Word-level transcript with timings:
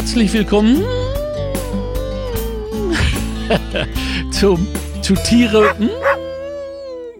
Herzlich 0.00 0.32
willkommen 0.32 0.82
zum, 4.30 4.66
zu 5.02 5.14
Tiere. 5.14 5.76
Hm? 5.76 5.90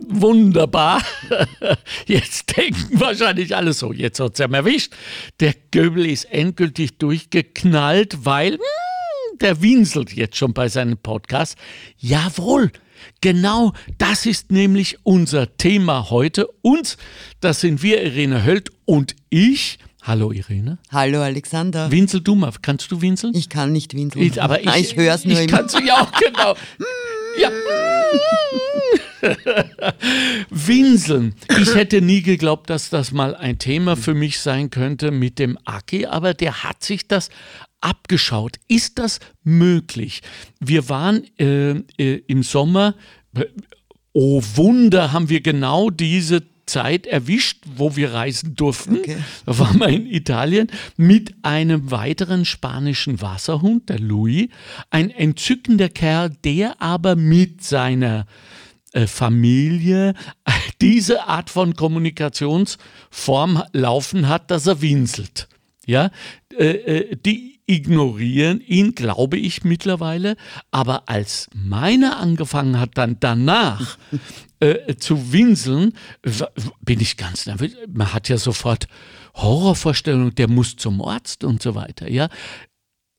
Wunderbar. 0.08 1.02
Jetzt 2.06 2.56
denken 2.56 2.98
wahrscheinlich 2.98 3.54
alle 3.54 3.74
so, 3.74 3.92
jetzt 3.92 4.18
hat 4.18 4.32
es 4.32 4.38
ja 4.38 4.50
erwischt. 4.50 4.94
Der 5.40 5.54
Göbel 5.70 6.06
ist 6.06 6.24
endgültig 6.32 6.96
durchgeknallt, 6.96 8.24
weil 8.24 8.54
hm, 8.54 9.38
der 9.42 9.60
winselt 9.60 10.14
jetzt 10.14 10.38
schon 10.38 10.54
bei 10.54 10.68
seinem 10.68 10.96
Podcast. 10.96 11.58
Jawohl, 11.98 12.72
genau 13.20 13.74
das 13.98 14.24
ist 14.24 14.50
nämlich 14.50 14.96
unser 15.02 15.54
Thema 15.58 16.08
heute. 16.08 16.46
Und 16.62 16.96
das 17.40 17.60
sind 17.60 17.82
wir, 17.82 18.02
Irene 18.02 18.42
Höld 18.42 18.70
und 18.86 19.16
ich. 19.28 19.78
Hallo 20.02 20.32
Irene. 20.32 20.78
Hallo 20.90 21.20
Alexander. 21.20 21.90
Winsel 21.90 22.22
du 22.22 22.34
mal. 22.34 22.52
Kannst 22.62 22.90
du 22.90 23.02
winseln? 23.02 23.34
Ich 23.34 23.48
kann 23.50 23.72
nicht 23.72 23.94
winseln. 23.94 24.24
Ich, 24.24 24.42
aber 24.42 24.60
ich, 24.60 24.92
ich 24.92 24.96
höre 24.96 25.14
es 25.14 25.24
nur 25.24 25.38
ich 25.38 25.48
immer. 25.48 25.58
kann's 25.58 25.74
ja 25.74 26.00
auch, 26.00 26.12
genau. 26.12 26.56
ja. 27.38 27.50
Winseln. 30.48 31.34
Ich 31.60 31.74
hätte 31.74 32.00
nie 32.00 32.22
geglaubt, 32.22 32.70
dass 32.70 32.88
das 32.88 33.12
mal 33.12 33.34
ein 33.34 33.58
Thema 33.58 33.96
für 33.96 34.14
mich 34.14 34.40
sein 34.40 34.70
könnte 34.70 35.10
mit 35.10 35.38
dem 35.38 35.58
Aki, 35.66 36.06
aber 36.06 36.32
der 36.32 36.64
hat 36.64 36.82
sich 36.82 37.06
das 37.06 37.28
abgeschaut. 37.82 38.56
Ist 38.68 38.98
das 38.98 39.20
möglich? 39.42 40.22
Wir 40.60 40.88
waren 40.88 41.24
äh, 41.38 41.72
äh, 41.98 42.22
im 42.26 42.42
Sommer, 42.42 42.94
äh, 43.34 43.44
oh 44.12 44.42
Wunder, 44.54 45.12
haben 45.12 45.28
wir 45.28 45.42
genau 45.42 45.90
diese 45.90 46.42
Zeit 46.70 47.06
erwischt, 47.06 47.64
wo 47.76 47.96
wir 47.96 48.12
reisen 48.12 48.54
durften. 48.54 48.98
Okay. 48.98 49.18
Da 49.46 49.58
waren 49.58 49.80
wir 49.80 49.88
in 49.88 50.06
Italien 50.06 50.68
mit 50.96 51.34
einem 51.42 51.90
weiteren 51.90 52.44
spanischen 52.44 53.20
Wasserhund, 53.20 53.88
der 53.88 53.98
Louis. 53.98 54.48
Ein 54.90 55.10
entzückender 55.10 55.88
Kerl, 55.88 56.30
der 56.44 56.80
aber 56.80 57.16
mit 57.16 57.62
seiner 57.62 58.26
äh, 58.92 59.06
Familie 59.06 60.14
diese 60.80 61.26
Art 61.26 61.50
von 61.50 61.74
Kommunikationsform 61.74 63.62
laufen 63.72 64.28
hat, 64.28 64.50
dass 64.50 64.66
er 64.66 64.80
winselt. 64.80 65.48
Ja, 65.86 66.10
äh, 66.56 66.66
äh, 66.66 67.16
die 67.16 67.49
ignorieren 67.70 68.60
ihn, 68.60 68.94
glaube 68.94 69.36
ich 69.38 69.64
mittlerweile. 69.64 70.36
Aber 70.70 71.08
als 71.08 71.48
meiner 71.54 72.18
angefangen 72.18 72.80
hat, 72.80 72.90
dann 72.94 73.18
danach 73.20 73.98
äh, 74.60 74.96
zu 74.96 75.32
winseln, 75.32 75.94
bin 76.80 77.00
ich 77.00 77.16
ganz 77.16 77.46
nervös. 77.46 77.76
Man 77.88 78.12
hat 78.12 78.28
ja 78.28 78.38
sofort 78.38 78.88
Horrorvorstellungen, 79.34 80.34
der 80.34 80.48
muss 80.48 80.76
zum 80.76 81.00
Arzt 81.00 81.44
und 81.44 81.62
so 81.62 81.74
weiter. 81.74 82.10
Ja, 82.10 82.28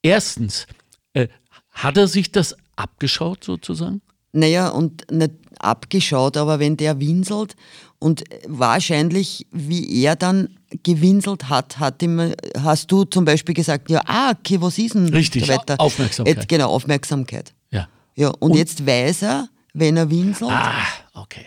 erstens, 0.01 0.67
äh, 1.13 1.29
hat 1.71 1.97
er 1.97 2.07
sich 2.07 2.31
das 2.31 2.55
abgeschaut 2.75 3.43
sozusagen? 3.43 4.01
Naja, 4.33 4.69
und 4.69 5.09
nicht 5.11 5.33
abgeschaut, 5.63 6.37
aber 6.37 6.59
wenn 6.59 6.77
der 6.77 6.99
winselt 6.99 7.55
und 7.99 8.23
wahrscheinlich, 8.47 9.45
wie 9.51 10.03
er 10.03 10.15
dann 10.15 10.57
gewinselt 10.83 11.49
hat, 11.49 11.79
hat 11.79 12.01
ihm, 12.01 12.33
hast 12.57 12.91
du 12.91 13.03
zum 13.03 13.25
Beispiel 13.25 13.53
gesagt, 13.55 13.89
ja, 13.89 14.01
ah, 14.05 14.31
okay, 14.31 14.59
was 14.61 14.77
ist 14.77 14.95
denn 14.95 15.09
Richtig, 15.09 15.47
weiter? 15.47 15.75
Aufmerksamkeit. 15.79 16.35
Jetzt, 16.37 16.47
genau, 16.49 16.69
Aufmerksamkeit. 16.69 17.53
Ja. 17.71 17.87
Ja, 18.15 18.29
und, 18.39 18.55
jetzt 18.55 18.85
weiß 18.85 19.21
er, 19.23 19.49
wenn 19.73 19.97
er 19.97 20.09
winselt, 20.09 20.51
Ah, 20.51 20.83
okay. 21.13 21.45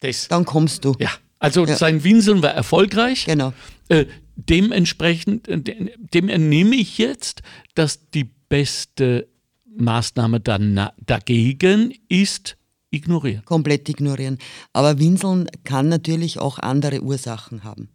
Das, 0.00 0.28
dann 0.28 0.44
kommst 0.44 0.84
du. 0.84 0.94
ja, 0.98 1.10
also 1.38 1.64
Ja. 1.66 1.76
sein 1.76 2.02
Winseln 2.04 2.42
war 2.42 2.50
erfolgreich. 2.50 3.24
Genau. 3.26 3.52
Äh, 3.88 4.06
dementsprechend, 4.36 5.48
äh, 5.48 5.58
de- 5.60 5.92
dem 5.96 6.28
entnehme 6.28 6.76
ich 6.76 6.98
jetzt, 6.98 7.42
dass 7.74 8.10
die 8.10 8.24
beste 8.48 9.28
Maßnahme 9.76 10.40
dann 10.40 10.90
dagegen 11.04 11.94
ist, 12.08 12.56
ignorieren. 12.94 13.44
Komplett 13.44 13.88
ignorieren. 13.88 14.38
Aber 14.72 14.98
Winseln 14.98 15.48
kann 15.64 15.88
natürlich 15.88 16.38
auch 16.38 16.58
andere 16.58 17.02
Ursachen 17.02 17.64
haben. 17.64 17.88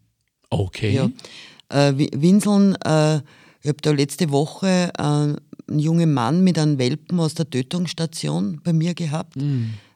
Okay. 0.50 0.94
Ja. 0.96 1.10
Äh, 1.70 1.98
Wi- 1.98 2.12
Winseln, 2.16 2.76
äh, 2.84 3.18
ich 3.62 3.68
habe 3.68 3.78
da 3.82 3.92
letzte 3.92 4.30
Woche 4.32 4.92
äh, 4.98 5.02
einen 5.02 5.38
jungen 5.68 6.14
Mann 6.14 6.44
mit 6.44 6.58
einem 6.58 6.78
Welpen 6.80 7.20
aus 7.20 7.34
der 7.36 7.50
Tötungsstation 7.50 8.59
bei 8.64 8.74
mir 8.74 8.94
gehabt. 8.94 9.36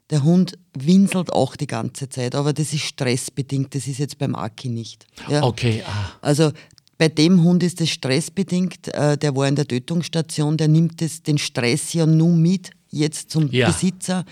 Der 0.09 0.23
Hund 0.23 0.57
winselt 0.77 1.31
auch 1.33 1.55
die 1.55 1.65
ganze 1.65 2.09
Zeit, 2.09 2.35
aber 2.35 2.53
das 2.53 2.73
ist 2.73 2.83
stressbedingt, 2.83 3.73
das 3.73 3.87
ist 3.87 3.97
jetzt 3.97 4.17
beim 4.19 4.35
Aki 4.35 4.69
nicht. 4.69 5.07
Ja. 5.29 5.41
Okay, 5.43 5.81
ah. 5.87 6.11
Also 6.21 6.51
bei 6.99 7.07
dem 7.07 7.41
Hund 7.43 7.63
ist 7.63 7.81
es 7.81 7.89
stressbedingt, 7.89 8.89
äh, 8.93 9.17
der 9.17 9.35
war 9.35 9.47
in 9.47 9.55
der 9.55 9.67
Tötungsstation, 9.67 10.57
der 10.57 10.67
nimmt 10.67 11.01
das, 11.01 11.23
den 11.23 11.37
Stress 11.39 11.93
ja 11.93 12.05
nur 12.05 12.29
mit, 12.35 12.69
jetzt 12.91 13.31
zum 13.31 13.47
Ja. 13.49 13.67
Besitzer. 13.71 14.25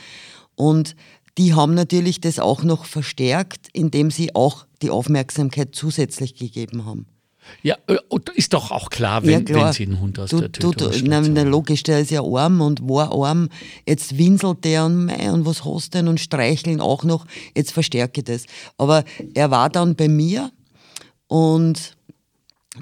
Und 0.61 0.95
die 1.39 1.55
haben 1.55 1.73
natürlich 1.73 2.21
das 2.21 2.37
auch 2.37 2.61
noch 2.61 2.85
verstärkt, 2.85 3.67
indem 3.73 4.11
sie 4.11 4.35
auch 4.35 4.67
die 4.83 4.91
Aufmerksamkeit 4.91 5.69
zusätzlich 5.73 6.35
gegeben 6.35 6.85
haben. 6.85 7.07
Ja, 7.63 7.77
äh, 7.87 7.97
ist 8.35 8.53
doch 8.53 8.69
auch 8.69 8.91
klar, 8.91 9.25
wenn, 9.25 9.43
klar. 9.43 9.65
wenn 9.65 9.73
Sie 9.73 9.87
einen 9.87 9.99
Hund 9.99 10.19
aus 10.19 10.29
du, 10.29 10.41
der 10.41 10.49
du, 10.49 10.69
du, 10.69 10.91
na, 11.03 11.19
na, 11.21 11.41
logisch, 11.41 11.81
der 11.81 12.01
ist 12.01 12.11
ja 12.11 12.21
arm 12.21 12.61
und 12.61 12.87
war 12.87 13.11
arm. 13.11 13.49
Jetzt 13.87 14.19
winselt 14.19 14.63
der 14.63 14.85
und, 14.85 15.05
mei, 15.05 15.31
und 15.31 15.47
was 15.47 15.65
hast 15.65 15.95
du 15.95 15.97
denn 15.97 16.07
und 16.07 16.19
streicheln 16.19 16.79
auch 16.79 17.03
noch. 17.03 17.25
Jetzt 17.55 17.71
verstärke 17.71 18.21
ich 18.21 18.25
das. 18.25 18.45
Aber 18.77 19.03
er 19.33 19.49
war 19.49 19.71
dann 19.71 19.95
bei 19.95 20.09
mir 20.09 20.51
und 21.25 21.97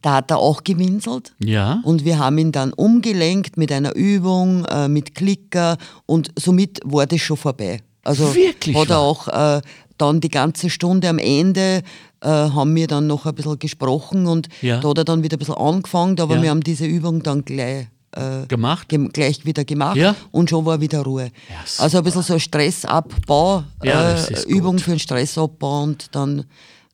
da 0.02 0.16
hat 0.16 0.32
er 0.32 0.38
auch 0.38 0.64
gewinselt. 0.64 1.34
Ja. 1.44 1.80
Und 1.84 2.06
wir 2.06 2.20
haben 2.20 2.38
ihn 2.38 2.52
dann 2.52 2.74
umgelenkt 2.74 3.58
mit 3.58 3.72
einer 3.72 3.96
Übung, 3.96 4.66
äh, 4.66 4.88
mit 4.88 5.16
Klicker 5.16 5.78
und 6.06 6.32
somit 6.38 6.80
war 6.86 7.08
das 7.08 7.22
schon 7.22 7.38
vorbei. 7.38 7.82
Also 8.04 8.34
Wirklich 8.36 8.76
hat 8.78 8.90
er 8.92 9.00
auch 9.00 9.28
äh, 9.28 9.62
dann 9.98 10.22
die 10.22 10.30
ganze 10.30 10.70
Stunde 10.70 11.10
am 11.10 11.18
Ende 11.20 11.82
äh, 12.22 12.28
haben 12.28 12.76
wir 12.76 12.88
dann 12.88 13.08
noch 13.08 13.26
ein 13.26 13.34
bisschen 13.36 13.60
gesprochen 13.60 14.28
und 14.28 14.48
Ja. 14.62 14.80
da 14.80 14.90
hat 14.90 14.98
er 15.00 15.06
dann 15.06 15.24
wieder 15.24 15.36
ein 15.38 15.40
bisschen 15.40 15.56
angefangen, 15.56 16.20
aber 16.20 16.36
Ja. 16.36 16.42
wir 16.44 16.50
haben 16.50 16.62
diese 16.62 16.86
Übung 16.86 17.24
dann 17.24 17.44
gleich, 17.46 17.88
äh, 18.16 18.46
Gemacht? 18.48 18.90
gem- 18.90 19.10
gleich 19.10 19.46
wieder 19.46 19.64
gemacht 19.66 19.96
Ja. 19.98 20.16
und 20.32 20.50
schon 20.50 20.66
war 20.66 20.80
wieder 20.82 21.02
Ruhe. 21.04 21.32
Ja, 21.50 21.84
also 21.84 21.98
ein 21.98 22.04
bisschen 22.04 22.24
so 22.24 22.38
Stressabbau, 22.40 23.64
äh, 23.84 24.44
Übung 24.48 24.80
für 24.80 24.92
einen 24.92 25.00
Stressabbau 25.00 25.84
und 25.84 26.08
dann 26.16 26.46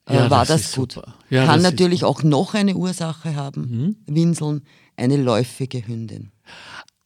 Ja, 0.07 0.29
war 0.29 0.45
das 0.45 0.63
das, 0.63 0.75
gut. 0.75 1.01
Ja, 1.29 1.45
Kann 1.45 1.63
das 1.63 1.71
natürlich 1.71 2.03
auch 2.03 2.21
noch 2.23 2.53
eine 2.53 2.75
Ursache 2.75 3.35
haben, 3.35 3.97
Winseln, 4.05 4.61
eine 4.95 5.17
läufige 5.17 5.85
Hündin. 5.85 6.31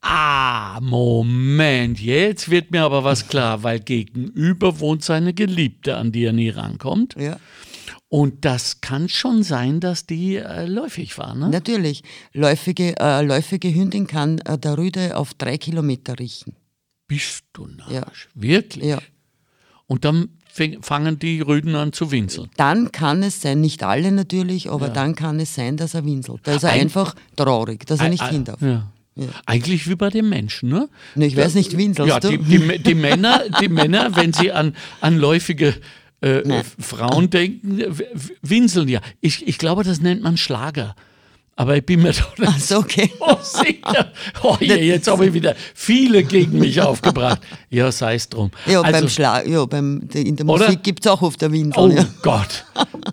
Ah, 0.02 0.80
Moment, 0.82 2.00
jetzt 2.00 2.50
wird 2.50 2.72
mir 2.72 2.84
aber 2.84 3.04
was 3.04 3.28
klar, 3.28 3.64
weil 3.64 3.80
gegenüber 3.80 4.80
wohnt 4.80 5.04
seine 5.04 5.34
Geliebte, 5.34 5.98
an 5.98 6.12
die 6.12 6.24
er 6.24 6.34
nie 6.34 6.50
rankommt. 6.50 7.16
Ja. 7.18 7.38
Und 8.08 8.44
das 8.44 8.82
kann 8.82 9.08
schon 9.08 9.44
sein, 9.44 9.80
dass 9.80 10.06
die 10.06 10.38
äh, 10.38 10.66
läufig 10.66 11.18
war, 11.18 11.36
ne? 11.36 11.50
Natürlich, 11.50 12.04
läufige, 12.34 12.98
äh, 13.00 13.22
läufige 13.22 13.74
Hündin 13.74 14.08
kann 14.08 14.40
äh, 14.40 14.58
der 14.58 14.78
Rüde 14.78 15.16
auf 15.16 15.34
drei 15.36 15.58
Kilometer 15.58 16.18
riechen. 16.18 16.56
Bist 17.08 17.44
du 17.54 17.68
narrisch? 17.68 18.30
Ja. 18.34 18.42
Wirklich? 18.42 18.86
Ja. 18.86 19.00
Und 19.86 20.06
dann 20.06 20.30
fangen 20.81 21.20
die 21.20 21.42
Rüden 21.42 21.75
an 21.75 21.94
zu 21.94 22.12
winseln. 22.12 22.50
Dann 22.58 22.92
kann 22.92 23.24
es 23.24 23.42
sein, 23.42 23.62
nicht 23.62 23.84
alle 23.84 24.12
natürlich, 24.12 24.70
aber 24.70 24.90
dann 24.90 25.16
kann 25.16 25.40
es 25.40 25.56
sein, 25.56 25.78
dass 25.78 25.94
er 25.94 26.06
winselt. 26.06 26.42
Da 26.44 26.53
ist 26.53 26.64
er 26.64 26.72
Ein- 26.72 26.81
einfach 26.81 27.16
traurig, 27.36 27.86
dass 27.86 28.00
er 28.00 28.09
nicht 28.09 28.28
hin 28.28 28.44
darf. 28.46 28.62
Ja. 28.62 28.88
Eigentlich 29.46 29.90
wie 29.90 29.96
bei 29.96 30.09
den 30.09 30.30
Menschen, 30.30 30.69
ne? 30.69 30.88
Ne, 31.16 31.25
ich 31.25 31.36
weiß 31.36 31.56
nicht, 31.56 31.75
winselst 31.75 32.08
Ja, 32.09 32.19
du? 32.22 32.30
die, 32.30 32.38
die, 32.38 32.80
die, 32.84 32.96
Männer, 32.96 33.44
die 33.59 33.68
Männer, 33.68 34.16
wenn 34.16 34.31
sie 34.31 34.52
an, 34.52 34.75
an 35.02 35.18
läufige 35.18 35.75
äh. 36.22 36.64
Frauen 36.80 37.30
denken, 37.30 37.81
winseln 38.42 38.88
ja. 38.88 39.02
Ich, 39.19 39.48
ich 39.48 39.58
glaube, 39.58 39.84
das 39.84 40.00
nennt 40.02 40.22
man 40.22 40.38
Schlager. 40.38 40.96
Aber 41.59 41.75
ich 41.75 41.86
bin 41.86 42.02
mir 42.02 42.14
doch 42.14 42.38
nicht 42.38 42.50
Ach 42.56 42.58
so, 42.58 42.78
okay. 42.78 43.12
so 43.20 43.38
sicher. 43.63 44.13
Oh 44.44 44.56
je, 44.62 44.75
jetzt 44.75 45.10
habe 45.10 45.28
ich 45.28 45.34
wieder 45.34 45.56
viele 45.75 46.24
gegen 46.24 46.57
mich 46.57 46.80
aufgebracht. 46.80 47.42
Ja, 47.69 47.92
sei 47.92 48.16
es 48.16 48.30
drum. 48.30 48.50
Ja, 48.66 48.80
Also- 48.81 48.98
beim 49.01 49.10
Schlag, 49.10 49.45
ja, 49.45 49.66
beim, 49.66 50.07
in 50.13 50.38
der? 50.38 50.45
Musik 50.45 50.84
gibt 50.84 51.06
es 51.06 51.12
auch 51.12 51.22
oft 51.22 51.42
der 51.42 51.51
Winsel. 51.51 51.78
Oh 51.78 51.89
ja. 51.89 52.06
Gott, 52.22 52.63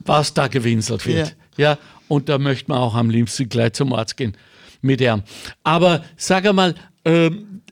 was 0.05 0.33
da 0.33 0.47
gewinselt 0.47 1.05
wird. 1.07 1.35
Ja. 1.57 1.77
und 2.07 2.29
da 2.29 2.39
möchte 2.39 2.71
man 2.71 2.79
auch 2.79 2.95
am 2.95 3.11
liebsten 3.11 3.49
gleich 3.49 3.73
zum 3.73 3.93
Arzt 3.93 4.17
gehen 4.17 4.37
mit 4.81 5.01
der. 5.01 5.25
Aber 5.65 6.05
sag 6.17 6.47
einmal, 6.47 6.77
ähm, 7.05 7.63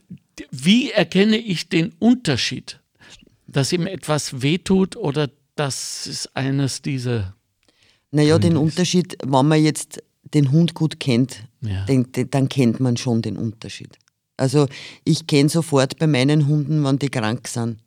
wie 0.51 0.91
erkenne 0.91 1.37
ich 1.37 1.69
den 1.69 1.93
Unterschied, 1.99 2.81
dass 3.47 3.71
ihm 3.71 3.87
etwas 3.87 4.41
wehtut 4.41 4.97
oder 4.97 5.29
dass 5.55 6.05
es 6.05 6.35
eines 6.35 6.81
dieser. 6.81 7.33
Naja, 8.11 8.39
den 8.39 8.57
Unterschied, 8.57 9.17
wenn 9.23 9.47
man 9.47 9.63
jetzt 9.63 10.03
den 10.33 10.51
Hund 10.51 10.73
gut 10.73 10.99
kennt, 10.99 11.43
Ja. 11.61 11.85
den, 11.85 12.11
den, 12.11 12.29
dann 12.31 12.49
kennt 12.49 12.79
man 12.79 12.97
schon 12.97 13.21
den 13.21 13.37
Unterschied. 13.37 13.97
Also 14.37 14.67
ich 15.05 15.27
kenne 15.27 15.49
sofort 15.49 15.97
bei 15.97 16.07
meinen 16.07 16.47
Hunden, 16.47 16.83
wenn 16.83 16.99
die 16.99 17.09
krank 17.09 17.47
sind. 17.47 17.77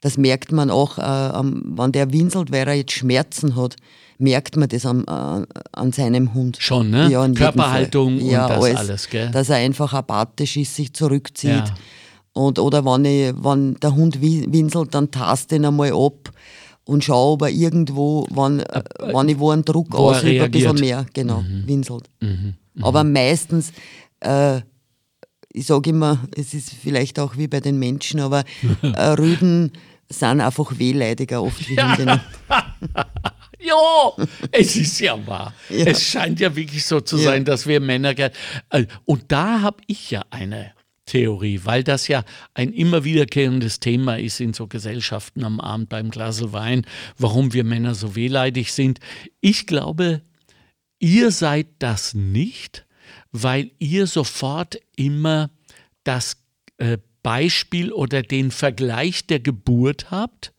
Das 0.00 0.16
merkt 0.16 0.52
man 0.52 0.70
auch, 0.70 0.96
äh, 0.98 1.42
wenn 1.42 1.92
der 1.92 2.12
winselt, 2.12 2.52
weil 2.52 2.68
er 2.68 2.74
jetzt 2.74 2.92
Schmerzen 2.92 3.56
hat, 3.56 3.74
merkt 4.18 4.56
man 4.56 4.68
das 4.68 4.86
an, 4.86 5.04
äh, 5.06 5.44
an 5.72 5.92
seinem 5.92 6.34
Hund. 6.34 6.56
Schon, 6.60 6.90
ne? 6.90 7.10
Ja, 7.10 7.26
Körperhaltung 7.28 8.14
Fall. 8.18 8.24
und 8.24 8.30
Ja, 8.30 8.48
das 8.48 8.64
alles. 8.64 8.76
alles, 8.78 9.08
gell? 9.10 9.30
Dass 9.32 9.48
er 9.48 9.56
einfach 9.56 9.92
apathisch 9.92 10.56
ist, 10.56 10.76
sich 10.76 10.92
zurückzieht. 10.92 11.50
Ja. 11.50 11.74
Und, 12.32 12.60
oder 12.60 12.84
wenn, 12.84 13.04
ich, 13.04 13.34
wenn 13.42 13.74
der 13.74 13.94
Hund 13.96 14.20
wi- 14.22 14.46
winselt, 14.48 14.94
dann 14.94 15.10
taste 15.10 15.56
ihn 15.56 15.64
einmal 15.64 15.92
ab 15.92 16.30
und 16.88 17.04
schaue, 17.04 17.34
ob 17.34 17.42
er 17.42 17.50
irgendwo, 17.50 18.26
wenn, 18.30 18.60
äh, 18.60 18.82
wenn 18.98 19.28
ich 19.28 19.38
wo 19.38 19.50
einen 19.50 19.62
Druck 19.64 19.88
wo 19.92 20.08
ausübe, 20.08 20.44
ein 20.44 20.50
bisschen 20.50 20.76
mehr 20.76 21.04
genau, 21.12 21.44
winselt. 21.66 22.08
Aber 22.80 23.04
meistens, 23.04 23.72
äh, 24.20 24.62
ich 25.52 25.66
sage 25.66 25.90
immer, 25.90 26.26
es 26.34 26.54
ist 26.54 26.72
vielleicht 26.72 27.18
auch 27.18 27.36
wie 27.36 27.46
bei 27.46 27.60
den 27.60 27.78
Menschen, 27.78 28.20
aber 28.20 28.42
äh, 28.82 29.08
Rüden 29.08 29.72
sind 30.08 30.40
einfach 30.40 30.78
wehleidiger 30.78 31.42
oft 31.42 31.68
wie 31.68 31.76
Hunde. 31.76 32.20
Ja, 33.60 34.24
es 34.52 34.76
ist 34.76 35.00
ja 35.00 35.18
wahr. 35.26 35.52
Ja. 35.68 35.86
Es 35.86 36.04
scheint 36.04 36.38
ja 36.38 36.54
wirklich 36.54 36.86
so 36.86 37.00
zu 37.00 37.16
Ja. 37.16 37.24
sein, 37.24 37.44
dass 37.44 37.66
wir 37.66 37.80
Männer 37.80 38.16
äh, 38.16 38.30
Und 39.04 39.24
da 39.32 39.62
habe 39.62 39.78
ich 39.88 40.12
ja 40.12 40.22
eine 40.30 40.70
Theorie, 41.08 41.60
weil 41.64 41.82
das 41.82 42.06
ja 42.06 42.22
ein 42.54 42.72
immer 42.72 43.02
wiederkehrendes 43.02 43.80
Thema 43.80 44.18
ist 44.18 44.40
in 44.40 44.52
so 44.52 44.66
Gesellschaften 44.66 45.42
am 45.42 45.58
Abend 45.58 45.88
beim 45.88 46.10
Glas 46.10 46.52
Wein, 46.52 46.86
warum 47.16 47.52
wir 47.52 47.64
Männer 47.64 47.94
so 47.94 48.14
wehleidig 48.14 48.72
sind. 48.72 49.00
Ich 49.40 49.66
glaube, 49.66 50.22
ihr 50.98 51.30
seid 51.30 51.66
das 51.78 52.14
nicht, 52.14 52.86
weil 53.32 53.70
ihr 53.78 54.06
sofort 54.06 54.78
immer 54.96 55.50
das 56.04 56.36
äh, 56.76 56.98
Beispiel 57.22 57.90
oder 57.92 58.22
den 58.22 58.50
Vergleich 58.50 59.26
der 59.26 59.40
Geburt 59.40 60.10
habt, 60.10 60.52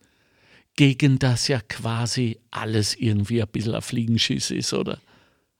gegen 0.76 1.18
das 1.18 1.48
ja 1.48 1.60
quasi 1.60 2.38
alles 2.50 2.94
irgendwie 2.94 3.42
ein 3.42 3.48
bisschen 3.48 3.74
ein 3.74 3.82
Fliegenschiss 3.82 4.50
ist, 4.50 4.72
oder? 4.72 4.98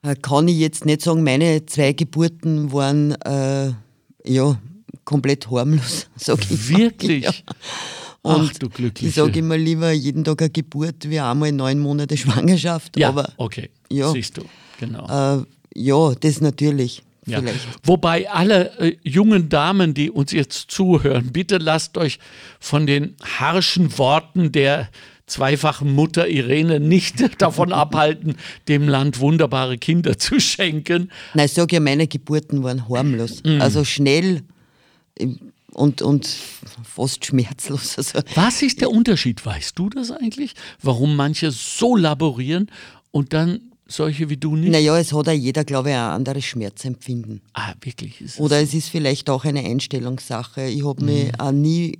Äh, 0.03 0.17
Kann 0.17 0.49
ich 0.49 0.59
jetzt 0.59 0.85
nicht 0.85 1.03
sagen, 1.03 1.23
meine 1.23 1.67
zwei 1.67 1.93
Geburten 1.93 2.73
waren 2.73 3.13
äh, 3.23 3.73
ja, 4.25 4.61
komplett 5.11 5.51
harmlos, 5.51 6.07
sage 6.17 6.43
ich. 6.51 6.71
mal. 6.71 6.79
Wirklich? 6.79 7.25
Ja. 7.25 7.33
Ach 8.23 8.53
du 8.53 8.67
Ich 8.67 8.73
Glückliche. 8.75 9.12
sage 9.12 9.39
immer 9.41 9.57
lieber 9.59 9.91
jeden 9.91 10.23
Tag 10.23 10.41
eine 10.41 10.51
Geburt 10.51 11.09
wie 11.11 11.19
einmal 11.19 11.51
neun 11.51 11.81
Monate 11.81 12.17
Schwangerschaft. 12.17 12.97
ja, 12.97 13.09
Aber 13.09 13.33
okay, 13.39 13.71
ja. 13.91 14.12
siehst 14.12 14.37
du, 14.37 14.43
genau. 14.79 15.39
äh, 15.41 15.45
ja, 15.75 16.15
das 16.21 16.41
natürlich. 16.41 17.03
Ja. 17.27 17.43
Wobei 17.83 18.31
alle 18.31 18.79
äh, 18.79 18.97
jungen 19.03 19.49
Damen, 19.49 19.95
die 19.95 20.11
uns 20.11 20.31
jetzt 20.33 20.71
zuhören, 20.71 21.33
bitte 21.33 21.59
lasst 21.59 21.97
euch 21.99 22.19
von 22.61 22.87
den 22.87 23.15
harschen 23.39 23.99
Worten 23.99 24.53
der 24.53 24.89
zweifachen 25.27 25.93
Mutter 25.93 26.29
Irene 26.29 26.79
nicht 26.81 27.17
davon 27.43 27.73
abhalten, 27.73 28.37
dem 28.69 28.89
Land 28.89 29.19
wunderbare 29.21 29.77
Kinder 29.79 30.19
zu 30.19 30.39
schenken. 30.41 31.11
Nein, 31.35 31.47
ich 31.47 31.53
sage 31.53 31.77
ja, 31.77 31.81
meine 31.81 32.06
Geburten 32.06 32.63
waren 32.63 32.89
harmlos. 32.89 33.43
Mhm. 33.45 33.61
Also 33.61 33.85
schnell 33.85 34.43
und, 35.73 36.03
und 36.03 36.27
fast 36.85 37.25
schmerzlos. 37.25 37.97
Also, 37.99 38.21
Was 38.35 38.62
ist 38.62 38.81
der 38.81 38.91
Unterschied? 38.91 39.45
Weißt 39.45 39.79
du 39.79 39.89
das 39.89 40.11
eigentlich? 40.11 40.55
Warum 40.83 41.17
manche 41.17 41.51
so 41.51 41.97
laborieren 41.97 42.71
und 43.11 43.33
dann 43.33 43.61
solche 43.87 44.29
wie 44.31 44.37
du 44.37 44.55
nicht? 44.57 44.71
naja, 44.71 44.97
es 44.99 45.12
hat 45.12 45.27
ja 45.27 45.33
jeder, 45.33 45.65
glaube 45.65 45.91
ich, 45.91 45.95
ein 45.97 46.01
anderes 46.11 46.45
Schmerzempfinden. 46.45 47.41
Ah, 47.55 47.75
wirklich 47.83 48.21
ist 48.21 48.35
es. 48.35 48.41
Oder 48.41 48.61
es 48.61 48.73
ist 48.75 48.89
vielleicht 48.89 49.29
auch 49.31 49.45
eine 49.45 49.65
Einstellungssache. 49.65 50.67
Ich 50.69 50.85
habe 50.85 51.03
Mhm. 51.03 51.07
mich 51.11 51.41
auch 51.41 51.53
nie, 51.53 51.99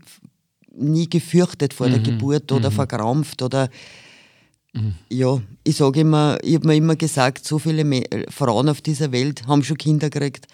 nie 0.73 1.09
gefürchtet 1.11 1.75
vor 1.75 1.89
der 1.89 1.99
Geburt 2.01 2.51
Mhm. 2.51 2.57
oder 2.59 2.71
verkrampft 2.71 3.43
oder 3.43 3.69
ja, 5.09 5.43
ich 5.65 5.77
sage 5.77 6.01
immer, 6.01 6.39
ich 6.45 6.55
habe 6.55 6.69
mir 6.69 6.77
immer 6.77 6.95
gesagt, 6.95 7.45
so 7.45 7.59
viele 7.59 8.05
Frauen 8.31 8.69
auf 8.69 8.81
dieser 8.81 9.11
Welt 9.11 9.47
haben 9.49 9.65
schon 9.65 9.77
Kinder 9.77 10.11
gekriegt. 10.11 10.47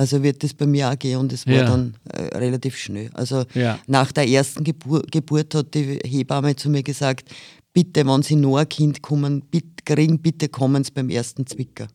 Also 0.00 0.22
wird 0.22 0.42
das 0.42 0.54
bei 0.54 0.66
mir 0.66 0.88
auch 0.90 0.98
gehen 0.98 1.18
und 1.18 1.30
es 1.30 1.46
war 1.46 1.52
Ja. 1.54 1.64
dann 1.64 1.94
äh, 2.14 2.34
relativ 2.38 2.74
schnell. 2.78 3.10
Also 3.12 3.44
Ja. 3.52 3.78
nach 3.86 4.12
der 4.12 4.26
ersten 4.26 4.64
Gebur 4.64 5.02
Geburt 5.10 5.54
hat 5.54 5.74
die 5.74 5.98
Hebamme 6.04 6.56
zu 6.56 6.70
mir 6.70 6.82
gesagt, 6.82 7.28
bitte, 7.74 8.06
wenn 8.06 8.22
Sie 8.22 8.36
noch 8.36 8.56
ein 8.56 8.66
Kind 8.68 9.02
kommen, 9.02 9.42
bitte, 9.50 9.66
kriegen, 9.84 10.18
bitte 10.18 10.48
kommen 10.48 10.82
Sie 10.84 10.92
beim 10.92 11.10
ersten 11.10 11.46
Zwicker. 11.46 11.86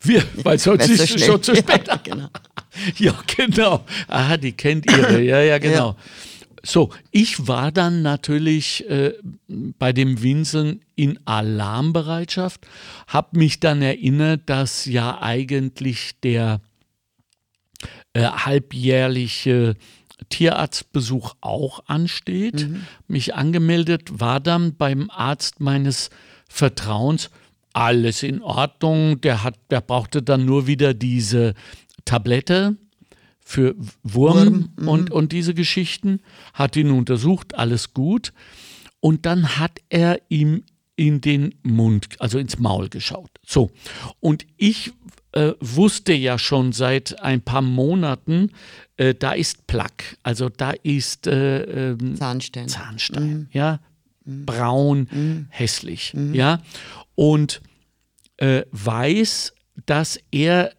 Wir, 0.00 0.22
weil 0.44 0.58
sonst 0.66 0.88
ist 0.88 1.14
es 1.14 1.24
schon 1.26 1.42
zu 1.42 1.54
spät. 1.54 1.86
Ja, 1.88 1.96
genau. 2.02 2.28
Ja, 2.96 3.14
genau. 3.36 3.84
Aha, 4.08 4.38
die 4.38 4.52
kennt 4.52 4.90
ihre. 4.90 5.20
Ja, 5.22 5.42
ja, 5.42 5.58
genau. 5.58 5.94
So, 6.64 6.88
ich 7.10 7.46
war 7.48 7.70
dann 7.70 8.00
natürlich 8.00 8.88
äh, 8.88 9.12
bei 9.78 9.92
dem 9.92 10.22
Winseln 10.22 10.80
in 10.96 11.18
Alarmbereitschaft, 11.26 12.66
habe 13.08 13.38
mich 13.38 13.60
dann 13.60 13.82
erinnert, 13.82 14.42
dass 14.46 14.86
ja 14.86 15.20
eigentlich 15.20 16.12
der 16.22 16.60
äh, 18.14 18.24
halbjährliche 18.24 19.74
Tierarztbesuch 20.28 21.34
auch 21.40 21.84
ansteht. 21.86 22.68
Mich 23.08 23.34
angemeldet, 23.34 24.20
war 24.20 24.40
dann 24.40 24.76
beim 24.76 25.10
Arzt 25.10 25.60
meines 25.60 26.10
Vertrauens. 26.48 27.30
Alles 27.72 28.22
in 28.22 28.42
Ordnung. 28.42 29.20
Der, 29.22 29.42
hat, 29.42 29.58
der 29.70 29.80
brauchte 29.80 30.22
dann 30.22 30.44
nur 30.44 30.66
wieder 30.66 30.94
diese 30.94 31.54
Tablette 32.04 32.76
für 33.40 33.74
Wurm, 34.02 34.70
und, 34.76 35.10
und 35.10 35.32
diese 35.32 35.54
Geschichten, 35.54 36.20
hat 36.54 36.76
ihn 36.76 36.90
untersucht, 36.90 37.54
alles 37.56 37.92
gut. 37.92 38.32
Und 39.00 39.26
dann 39.26 39.58
hat 39.58 39.80
er 39.88 40.20
ihm 40.28 40.62
in 40.96 41.20
den 41.20 41.54
Mund, 41.62 42.08
also 42.18 42.38
ins 42.38 42.58
Maul 42.58 42.88
geschaut. 42.88 43.30
So. 43.44 43.70
Und 44.20 44.46
ich 44.56 44.92
äh, 45.32 45.52
wusste 45.60 46.12
ja 46.12 46.38
schon 46.38 46.72
seit 46.72 47.20
ein 47.20 47.40
paar 47.40 47.62
Monaten, 47.62 48.50
äh, 48.96 49.14
da 49.14 49.32
ist 49.32 49.66
Plaque, 49.66 50.16
also 50.22 50.48
da 50.48 50.72
ist 50.82 51.26
äh, 51.26 51.92
ähm, 51.92 52.16
Zahnstein. 52.16 52.68
Zahnstein, 52.68 53.48
ja, 53.52 53.80
braun, 54.24 55.46
hässlich, 55.50 56.14
ja, 56.32 56.62
und 57.14 57.60
äh, 58.36 58.62
weiß, 58.70 59.54
dass 59.86 60.18
er, 60.30 60.72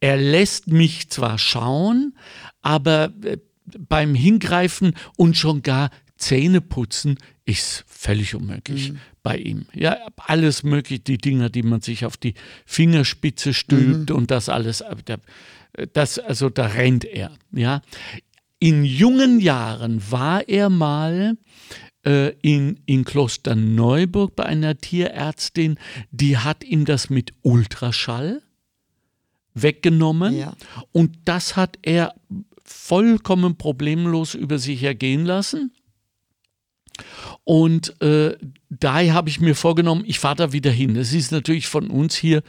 er 0.00 0.16
lässt 0.16 0.68
mich 0.68 1.08
zwar 1.08 1.38
schauen, 1.38 2.16
aber 2.60 3.12
äh, 3.24 3.38
beim 3.78 4.14
Hingreifen 4.14 4.94
und 5.16 5.36
schon 5.36 5.62
gar 5.62 5.90
Zähne 6.16 6.60
putzen 6.60 7.18
ist 7.44 7.84
völlig 7.88 8.34
unmöglich 8.34 8.92
bei 9.22 9.36
ihm. 9.38 9.66
Ja, 9.74 9.96
alles 10.16 10.62
möglich, 10.62 11.04
die 11.04 11.18
Dinger, 11.18 11.48
die 11.48 11.62
man 11.62 11.80
sich 11.80 12.04
auf 12.04 12.16
die 12.16 12.34
Fingerspitze 12.66 13.54
stülpt 13.54 14.10
und 14.10 14.30
das 14.30 14.48
alles, 14.48 14.82
aber 14.82 15.02
der, 15.02 15.20
das, 15.92 16.18
also 16.18 16.48
da 16.50 16.66
rennt 16.66 17.04
er, 17.04 17.32
ja. 17.52 17.82
In 18.58 18.84
jungen 18.84 19.40
Jahren 19.40 20.00
war 20.10 20.48
er 20.48 20.70
mal 20.70 21.36
äh, 22.04 22.30
in, 22.42 22.80
in 22.86 23.04
Klosterneuburg 23.04 24.36
bei 24.36 24.44
einer 24.44 24.76
Tierärztin, 24.76 25.78
die 26.12 26.38
hat 26.38 26.62
ihm 26.62 26.84
das 26.84 27.10
mit 27.10 27.32
Ultraschall 27.42 28.42
weggenommen 29.54 30.36
Ja. 30.36 30.54
und 30.92 31.16
das 31.24 31.56
hat 31.56 31.78
er 31.82 32.14
vollkommen 32.64 33.56
problemlos 33.56 34.34
über 34.34 34.58
sich 34.58 34.82
ergehen 34.82 35.24
lassen. 35.24 35.72
Und 37.44 38.00
äh, 38.02 38.36
daher 38.70 39.14
habe 39.14 39.28
ich 39.28 39.40
mir 39.40 39.54
vorgenommen, 39.54 40.04
ich 40.06 40.18
fahre 40.18 40.36
da 40.36 40.52
wieder 40.52 40.70
hin. 40.70 40.94
Es 40.96 41.12
ist 41.12 41.32
natürlich 41.32 41.66
von 41.68 41.88
uns 41.90 42.14
hier, 42.14 42.42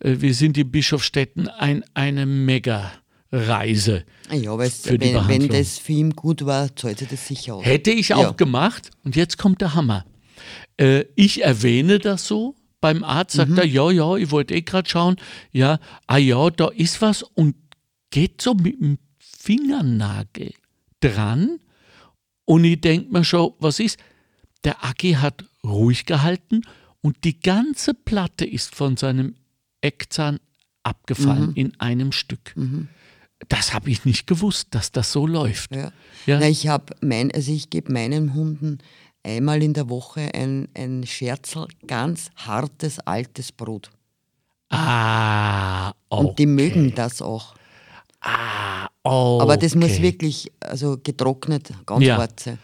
äh, 0.00 0.16
wir 0.18 0.34
sind 0.34 0.56
in 0.58 0.70
Bischofstetten, 0.70 1.48
ein, 1.48 1.84
eine 1.94 2.24
Mega-Reise. 2.26 4.04
Ah 4.30 4.34
Ja, 4.34 4.52
aber 4.52 4.64
es, 4.64 4.82
Für 4.82 4.98
die 4.98 5.06
wenn, 5.06 5.14
wenn 5.14 5.26
Behandlung. 5.26 5.58
das 5.58 5.78
für 5.78 5.92
ihn 5.92 6.10
gut 6.16 6.44
war, 6.46 6.68
sich 6.74 6.96
das 7.08 7.26
sicher 7.26 7.56
aus. 7.56 7.64
Hätte 7.66 7.90
ich 7.90 8.14
auch 8.14 8.22
Ja. 8.22 8.30
gemacht. 8.32 8.90
Und 9.04 9.16
jetzt 9.16 9.38
kommt 9.38 9.60
der 9.60 9.74
Hammer. 9.74 10.04
Äh, 10.78 11.04
ich 11.14 11.42
erwähne 11.42 11.98
das 11.98 12.26
so. 12.26 12.54
Beim 12.80 13.02
Arzt 13.02 13.36
sagt 13.36 13.50
Mhm. 13.50 13.58
er, 13.58 13.66
ja, 13.66 13.90
ja, 13.90 14.16
ich 14.16 14.30
wollte 14.30 14.54
eh 14.54 14.62
gerade 14.62 14.88
schauen. 14.88 15.16
Ja, 15.50 15.80
ah 16.06 16.16
ja, 16.16 16.48
da 16.50 16.68
ist 16.68 17.02
was. 17.02 17.22
Und 17.22 17.56
geht 18.10 18.40
so 18.40 18.54
mit 18.54 18.80
dem 18.80 18.98
Fingernagel 19.18 20.52
dran. 21.00 21.58
Und 22.48 22.64
ich 22.64 22.80
denke 22.80 23.12
mir 23.12 23.24
schon, 23.24 23.52
was 23.58 23.78
ist? 23.78 23.98
Der 24.64 24.82
Aki 24.82 25.12
hat 25.20 25.44
ruhig 25.62 26.06
gehalten 26.06 26.62
und 27.02 27.24
die 27.24 27.38
ganze 27.38 27.92
Platte 27.92 28.46
ist 28.46 28.74
von 28.74 28.96
seinem 28.96 29.34
Eckzahn 29.82 30.34
Mhm. 30.36 30.40
abgefallen 30.82 31.52
in 31.54 31.78
einem 31.78 32.10
Stück. 32.12 32.54
Das 33.50 33.74
habe 33.74 33.90
ich 33.90 34.06
nicht 34.06 34.26
gewusst, 34.26 34.68
dass 34.70 34.90
das 34.92 35.12
so 35.12 35.26
läuft. 35.26 35.74
Ja. 35.76 35.92
Ja. 36.24 36.40
Na, 36.40 36.48
ich 36.48 36.68
habe 36.68 36.94
mein, 37.02 37.30
also 37.30 37.52
ich 37.52 37.68
gebe 37.68 37.92
meinen 37.92 38.32
Hunden 38.32 38.78
einmal 39.22 39.62
in 39.62 39.74
der 39.74 39.90
Woche 39.90 40.30
ein, 40.34 40.68
ein 40.74 41.04
Scherzel 41.06 41.66
ganz 41.86 42.30
hartes 42.36 42.98
altes 43.00 43.52
Brot. 43.52 43.90
Ah, 44.70 45.90
okay. 46.08 46.26
Und 46.26 46.38
die 46.38 46.46
mögen 46.46 46.94
das 46.94 47.20
auch. 47.20 47.54
Ah, 48.22 48.88
Oh, 49.04 49.38
Aber 49.40 49.56
das 49.56 49.74
muss 49.74 49.92
okay. 49.92 50.02
wirklich 50.02 50.52
also 50.68 50.98
getrocknet, 51.02 51.70
ganz 51.86 52.04
Ja. 52.04 52.26
sein. 52.38 52.58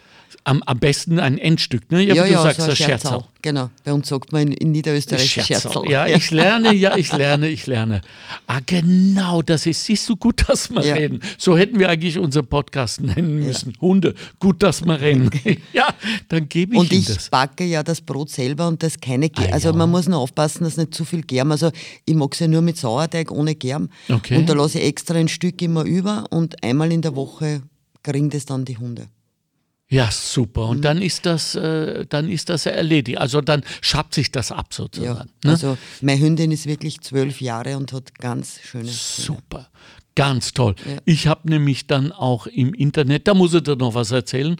Am, 0.47 0.61
am 0.63 0.77
besten 0.77 1.17
ein 1.19 1.39
Endstück, 1.39 1.89
ne? 1.91 2.03
Ja, 2.03 2.21
aber 2.21 2.27
du 2.31 2.33
sagst 2.35 2.61
so 2.61 2.69
ein 2.69 2.75
Scherzerl. 2.75 2.99
Scherzerl. 3.13 3.23
Genau, 3.41 3.69
bei 3.83 3.91
uns 3.93 4.07
sagt 4.09 4.31
man 4.31 4.43
in, 4.43 4.51
in 4.53 4.71
Niederösterreich 4.73 5.31
Scherzerl. 5.31 5.59
Scherzerl. 5.61 5.89
Ja, 5.89 6.05
ich 6.05 6.29
lerne, 6.29 6.71
ja, 6.73 6.95
ich 6.97 7.11
lerne, 7.11 7.47
ich 7.49 7.65
lerne. 7.65 8.01
Ah, 8.45 8.59
genau, 8.63 9.41
das 9.41 9.65
ist, 9.65 9.83
siehst 9.85 10.07
du, 10.07 10.15
gut, 10.15 10.47
dass 10.47 10.69
wir 10.69 10.83
Ja. 10.85 10.93
reden. 10.95 11.19
So 11.39 11.57
hätten 11.57 11.79
wir 11.79 11.89
eigentlich 11.89 12.19
unseren 12.19 12.45
Podcast 12.45 13.01
nennen 13.01 13.39
müssen. 13.39 13.73
Hunde, 13.81 14.13
gut, 14.39 14.61
dass 14.61 14.85
wir 14.85 15.01
reden. 15.01 15.31
ja, 15.73 15.87
dann 16.29 16.47
gebe 16.47 16.73
ich 16.75 16.79
Und 16.79 16.91
ich 16.93 17.05
das. 17.05 17.29
backe 17.29 17.63
ja 17.63 17.81
das 17.81 18.01
Brot 18.01 18.29
selber 18.29 18.67
und 18.67 18.83
das 18.83 18.99
keine 18.99 19.29
Germ. 19.29 19.47
Ah, 19.49 19.53
also 19.53 19.69
ja. 19.69 19.75
man 19.75 19.89
muss 19.89 20.07
nur 20.07 20.19
aufpassen, 20.19 20.63
dass 20.63 20.77
nicht 20.77 20.93
zu 20.93 21.05
viel 21.05 21.23
Germ. 21.23 21.51
Also 21.51 21.71
ich 22.05 22.13
mag 22.13 22.33
es 22.33 22.39
ja 22.39 22.47
nur 22.47 22.61
mit 22.61 22.77
Sauerteig 22.77 23.31
ohne 23.31 23.55
Germ. 23.55 23.89
Okay. 24.09 24.37
Und 24.37 24.47
da 24.47 24.53
lasse 24.53 24.77
ich 24.79 24.85
extra 24.85 25.15
ein 25.15 25.27
Stück 25.27 25.59
immer 25.63 25.83
über 25.85 26.25
und 26.29 26.63
einmal 26.63 26.91
in 26.91 27.01
der 27.01 27.15
Woche 27.15 27.63
kriegen 28.05 28.29
das 28.29 28.45
dann 28.45 28.65
die 28.65 28.77
Hunde. 28.77 29.07
Ja, 29.87 30.09
super. 30.11 30.63
Mhm. 30.65 30.69
Und 30.69 30.81
dann 30.81 31.01
ist 31.01 31.25
das, 31.25 31.53
äh, 31.55 32.05
dann 32.07 32.27
ist 32.29 32.49
das 32.49 32.63
ja 32.63 32.71
erledigt. 32.71 33.19
Also 33.19 33.41
dann 33.41 33.61
schabt 33.81 34.15
sich 34.15 34.31
das 34.31 34.51
ab 34.51 34.67
Ja. 34.71 34.75
sozusagen. 34.77 35.29
ne? 35.43 35.51
Also 35.51 35.77
meine 36.01 36.19
Hündin 36.21 36.51
ist 36.51 36.65
wirklich 36.65 37.01
zwölf 37.01 37.39
Jahre 37.39 37.77
und 37.77 37.93
hat 37.93 38.15
ganz 38.17 38.59
schöne. 38.63 38.89
Super. 38.89 39.69
Ganz 40.15 40.53
toll. 40.53 40.75
Ja. 40.85 40.97
Ich 41.03 41.27
habe 41.27 41.49
nämlich 41.49 41.87
dann 41.87 42.11
auch 42.13 42.47
im 42.47 42.73
Internet, 42.73 43.27
da 43.27 43.33
muss 43.33 43.53
ich 43.53 43.63
dir 43.63 43.75
noch 43.75 43.93
was 43.95 44.11
erzählen, 44.11 44.55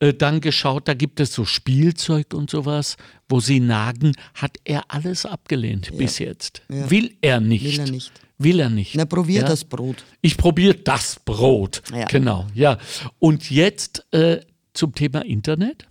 äh, 0.00 0.12
dann 0.12 0.40
geschaut, 0.42 0.86
da 0.86 0.92
gibt 0.94 1.18
es 1.18 1.32
so 1.32 1.44
Spielzeug 1.46 2.34
und 2.34 2.50
sowas, 2.50 2.96
wo 3.28 3.40
sie 3.40 3.58
nagen, 3.58 4.12
hat 4.34 4.58
er 4.64 4.84
alles 4.88 5.24
abgelehnt 5.24 5.96
bis 5.96 6.18
jetzt. 6.18 6.62
Ja. 6.70 6.90
Will 6.90 7.16
er 7.22 7.40
nicht. 7.40 7.64
Will 7.64 7.80
er 7.86 7.90
nicht. 7.90 8.12
Will 8.38 8.60
er 8.60 8.70
nicht. 8.70 8.94
Na, 8.94 9.04
probier 9.04 9.40
Ja? 9.42 9.46
das 9.48 9.64
Brot. 9.64 10.04
Ich 10.20 10.36
probiere 10.36 10.74
das 10.74 11.18
Brot. 11.24 11.82
Ja. 11.92 12.04
Genau, 12.06 12.46
ja. 12.54 12.78
Und 13.18 13.50
jetzt 13.50 14.06
äh, 14.12 14.40
zum 14.74 14.94
Thema 14.94 15.24
Internet. 15.24 15.86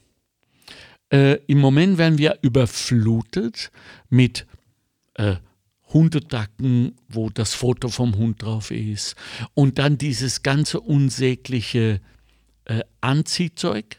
Äh, 1.11 1.35
Im 1.47 1.59
Moment 1.59 1.97
werden 1.97 2.17
wir 2.17 2.39
überflutet 2.41 3.71
mit 4.09 4.45
äh, 5.15 5.35
Hundetacken, 5.93 6.95
wo 7.07 7.29
das 7.29 7.53
Foto 7.53 7.87
vom 7.89 8.15
Hund 8.15 8.41
drauf 8.43 8.71
ist. 8.71 9.15
Und 9.53 9.77
dann 9.79 9.97
dieses 9.97 10.43
ganze 10.43 10.79
unsägliche 10.81 12.01
äh, 12.65 12.81
Anziehzeug, 13.01 13.97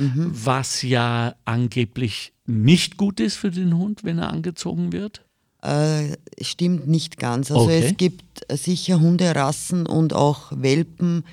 was 0.00 0.82
ja 0.82 1.34
angeblich 1.44 2.32
nicht 2.46 2.96
gut 2.98 3.18
ist 3.18 3.34
für 3.36 3.50
den 3.50 3.76
Hund, 3.76 4.04
wenn 4.04 4.18
er 4.18 4.30
angezogen 4.30 4.92
wird. 4.92 5.24
Äh, 5.68 6.16
stimmt 6.40 6.86
nicht 6.88 7.18
ganz. 7.18 7.50
Also 7.50 7.64
Okay. 7.66 7.80
es 7.90 7.96
gibt 7.96 8.24
sicher 8.52 9.00
Hunderassen 9.00 9.86
und 9.86 10.14
auch 10.14 10.52
Welpen, 10.54 11.24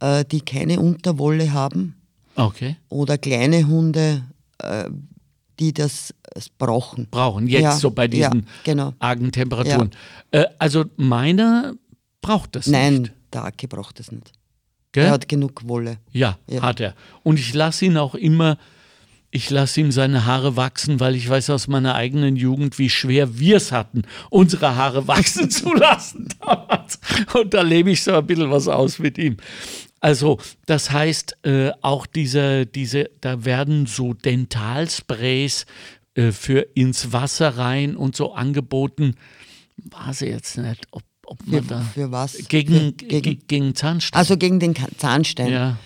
äh, 0.00 0.24
die 0.24 0.40
keine 0.40 0.80
Unterwolle 0.80 1.52
haben 1.52 1.94
Okay. 2.36 2.76
oder 2.88 3.18
kleine 3.18 3.66
Hunde, 3.66 4.22
äh, 4.58 4.84
die 5.58 5.72
das 5.74 6.14
brauchen. 6.58 7.08
Brauchen 7.10 7.48
jetzt 7.48 7.62
Ja, 7.62 7.76
so 7.76 7.90
bei 7.90 8.08
diesen 8.08 8.40
ja, 8.40 8.46
genau. 8.64 8.92
argen 8.98 9.32
Temperaturen. 9.32 9.90
Äh, 10.30 10.44
also 10.58 10.84
meiner 10.96 11.74
braucht 12.20 12.56
das 12.56 12.66
Nein, 12.66 13.02
nicht. 13.02 13.12
der 13.32 13.44
Aki 13.44 13.66
braucht 13.66 13.98
das 13.98 14.12
nicht. 14.12 14.32
Gell? 14.92 15.06
Er 15.06 15.10
hat 15.12 15.28
genug 15.28 15.66
Wolle. 15.68 15.98
Ja, 16.12 16.38
Ja. 16.48 16.62
hat 16.62 16.80
er. 16.80 16.94
Und 17.22 17.38
ich 17.38 17.52
lasse 17.54 17.84
ihn 17.86 17.96
auch 17.96 18.14
immer, 18.14 18.56
ich 19.30 19.50
lasse 19.50 19.80
ihm 19.80 19.92
seine 19.92 20.24
Haare 20.24 20.56
wachsen, 20.56 21.00
weil 21.00 21.14
ich 21.14 21.28
weiß 21.28 21.50
aus 21.50 21.68
meiner 21.68 21.94
eigenen 21.94 22.36
Jugend, 22.36 22.78
wie 22.78 22.90
schwer 22.90 23.38
wir 23.38 23.56
es 23.56 23.72
hatten, 23.72 24.02
unsere 24.30 24.76
Haare 24.76 25.06
wachsen 25.08 25.50
zu 25.50 25.74
lassen 25.74 26.28
damals. 26.40 26.98
Und 27.34 27.52
da 27.52 27.62
lebe 27.62 27.90
ich 27.90 28.02
so 28.02 28.14
ein 28.14 28.26
bisschen 28.26 28.50
was 28.50 28.68
aus 28.68 28.98
mit 28.98 29.18
ihm. 29.18 29.36
Also, 30.00 30.38
das 30.66 30.90
heißt, 30.90 31.38
äh, 31.44 31.72
auch 31.82 32.06
diese, 32.06 32.66
diese, 32.66 33.10
da 33.20 33.44
werden 33.44 33.86
so 33.86 34.14
Dentalsprays 34.14 35.66
äh, 36.14 36.32
für 36.32 36.60
ins 36.74 37.12
Wasser 37.12 37.56
rein 37.56 37.96
und 37.96 38.14
so 38.14 38.32
angeboten. 38.34 39.14
Weiß 39.76 40.22
ich 40.22 40.30
jetzt 40.30 40.58
nicht, 40.58 40.86
ob, 40.92 41.02
ob 41.26 41.42
Für, 41.42 41.50
man 41.50 41.66
da. 41.66 41.80
für 41.80 42.12
was? 42.12 42.38
Gegen, 42.48 42.94
für, 42.98 43.06
gegen, 43.06 43.42
gegen, 43.46 43.74
Zahnstein. 43.74 44.18
also 44.18 44.36
gegen 44.36 44.60
den 44.60 44.74
Zahnstein. 44.98 45.52
ja. 45.52 45.76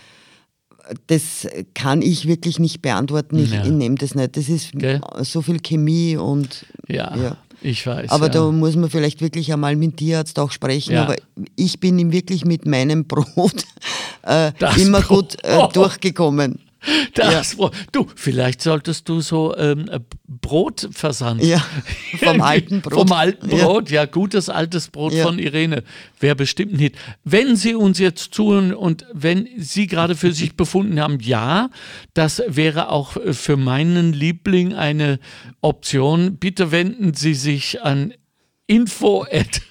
Das 1.06 1.47
kann 1.75 2.02
ich 2.02 2.26
wirklich 2.26 2.59
nicht 2.59 2.82
beantworten. 2.82 3.38
Ich, 3.38 3.50
Ja. 3.52 3.64
ich 3.64 3.70
nehme 3.70 3.94
das 3.97 4.14
nicht. 4.14 4.37
Das 4.37 4.49
ist 4.49 4.73
Gell? 4.73 5.00
so 5.23 5.42
viel 5.42 5.59
Chemie 5.61 6.16
und 6.16 6.66
Ja, 6.88 7.16
Ja. 7.16 7.37
ich 7.62 7.87
weiß. 7.87 8.11
Aber 8.11 8.26
ja. 8.26 8.32
da 8.32 8.50
muss 8.50 8.76
man 8.76 8.90
vielleicht 8.90 9.20
wirklich 9.20 9.52
einmal 9.52 9.76
mit 9.76 9.92
dem 9.92 9.97
Tierarzt 9.97 10.38
auch 10.38 10.50
sprechen. 10.50 10.97
Aber 10.97 11.16
ich 11.56 11.78
bin 11.80 11.99
ihm 11.99 12.12
wirklich 12.12 12.44
mit 12.44 12.66
meinem 12.66 13.04
Brot 13.09 13.64
äh, 14.23 14.52
immer 14.80 15.00
Brot. 15.02 15.37
gut 15.42 15.44
äh, 15.44 15.68
durchgekommen. 15.73 16.59
Das 17.14 17.57
Brot. 17.57 17.73
Du, 17.93 18.07
vielleicht 18.14 18.62
solltest 18.62 19.09
du 19.09 19.21
so 19.21 19.57
ähm, 19.57 19.88
äh, 19.90 20.00
Brotversand. 20.29 21.43
Ja, 21.43 21.64
vom 22.19 22.40
alten 22.40 22.81
Brot. 22.81 22.95
Vom 23.09 23.12
alten 23.12 23.50
Ja. 23.57 23.64
Brot, 23.64 23.90
ja, 23.90 24.05
gutes 24.07 24.49
altes 24.49 24.88
Brot 24.88 25.12
Ja. 25.12 25.25
von 25.25 25.38
Irene. 25.38 25.83
Wäre 26.19 26.37
bestimmt 26.37 26.73
nicht. 26.75 26.97
Wenn 27.25 27.57
Sie 27.57 27.75
uns 27.75 27.99
jetzt 27.99 28.35
zuhören 28.35 28.75
und 28.75 29.07
wenn 29.12 29.49
Sie 29.59 29.87
gerade 29.87 30.14
für 30.17 30.33
sich 30.33 30.57
befunden 30.57 31.00
haben, 31.00 31.19
ja, 31.21 31.71
das 32.14 32.43
wäre 32.47 32.90
auch 32.90 33.17
für 33.33 33.57
meinen 33.57 34.12
Liebling 34.12 34.75
eine 34.75 35.19
Option. 35.61 36.37
Bitte 36.37 36.71
wenden 36.73 37.14
Sie 37.14 37.35
sich 37.35 37.83
an 37.83 38.14
info 38.67 39.25
at 39.31 39.62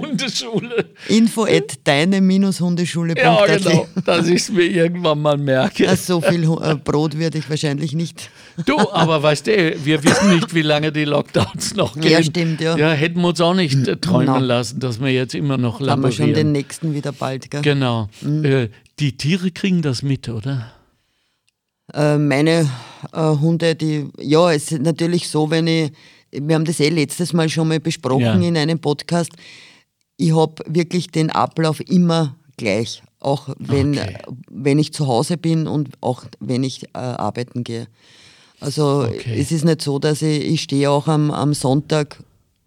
Hundeschule. 0.00 0.86
Info 1.08 1.44
at 1.44 1.78
deine-hundeschule.at. 1.84 3.18
Ja, 3.18 3.46
genau, 3.46 3.86
dass 4.04 4.26
ich 4.28 4.36
es 4.42 4.50
mir 4.50 4.62
irgendwann 4.64 5.20
mal 5.20 5.36
merke. 5.36 5.84
Na, 5.86 5.96
So 5.96 6.20
viel 6.20 6.44
äh, 6.44 6.74
Brot 6.76 7.18
werde 7.18 7.38
ich 7.38 7.48
wahrscheinlich 7.50 7.92
nicht. 7.92 8.30
Du, 8.66 8.78
aber 8.90 9.22
weißt 9.22 9.46
du, 9.46 9.76
wir 9.84 10.02
wissen 10.04 10.34
nicht, 10.34 10.54
wie 10.54 10.62
lange 10.62 10.92
die 10.92 11.04
Lockdowns 11.04 11.74
noch 11.74 11.94
gehen. 11.98 12.10
Ja, 12.10 12.22
stimmt, 12.22 12.60
ja. 12.60 12.76
Ja, 12.76 12.92
hätten 12.92 13.20
wir 13.20 13.28
uns 13.28 13.40
auch 13.40 13.54
nicht 13.54 13.86
äh, 13.88 13.96
träumen 13.96 14.26
No. 14.26 14.38
lassen, 14.38 14.80
dass 14.80 15.00
wir 15.00 15.10
jetzt 15.10 15.34
immer 15.34 15.58
noch 15.58 15.80
Haben 15.80 16.02
wir 16.02 16.12
schon 16.12 16.26
den 16.26 16.30
laborieren. 16.34 16.52
nächsten 16.52 16.94
wieder 16.94 17.12
bald. 17.12 17.50
Gell? 17.50 17.62
Genau. 17.62 18.08
Mhm. 18.20 18.44
Äh, 18.44 18.68
die 18.98 19.16
Tiere 19.16 19.50
kriegen 19.50 19.82
das 19.82 20.02
mit, 20.02 20.28
oder? 20.28 20.72
Äh, 21.94 22.16
meine 22.18 22.68
äh, 23.12 23.20
Hunde, 23.20 23.74
die, 23.74 24.06
ja, 24.20 24.52
es 24.52 24.70
ist 24.72 24.82
natürlich 24.82 25.28
so, 25.28 25.50
wenn 25.50 25.66
ich, 25.66 25.92
wir 26.30 26.54
haben 26.54 26.64
das 26.64 26.80
eh 26.80 26.88
letztes 26.88 27.32
Mal 27.32 27.48
schon 27.48 27.68
mal 27.68 27.80
besprochen 27.80 28.20
Ja. 28.22 28.48
in 28.48 28.56
einem 28.56 28.78
Podcast, 28.78 29.32
ich 30.22 30.34
habe 30.34 30.62
wirklich 30.66 31.08
den 31.10 31.30
Ablauf 31.30 31.80
immer 31.88 32.36
gleich, 32.56 33.02
auch 33.20 33.48
wenn, 33.58 33.98
Okay. 33.98 34.16
wenn 34.50 34.78
ich 34.78 34.92
zu 34.92 35.06
Hause 35.06 35.36
bin 35.36 35.66
und 35.66 35.88
auch 36.00 36.24
wenn 36.40 36.62
ich 36.62 36.84
äh, 36.94 36.98
arbeiten 36.98 37.64
gehe. 37.64 37.86
Also 38.60 39.06
Okay. 39.08 39.36
es 39.40 39.50
ist 39.50 39.64
nicht 39.64 39.82
so, 39.82 39.98
dass 39.98 40.22
ich, 40.22 40.44
ich 40.44 40.62
stehe 40.62 40.90
auch 40.90 41.08
am, 41.08 41.30
am 41.30 41.54
Sonntag 41.54 42.22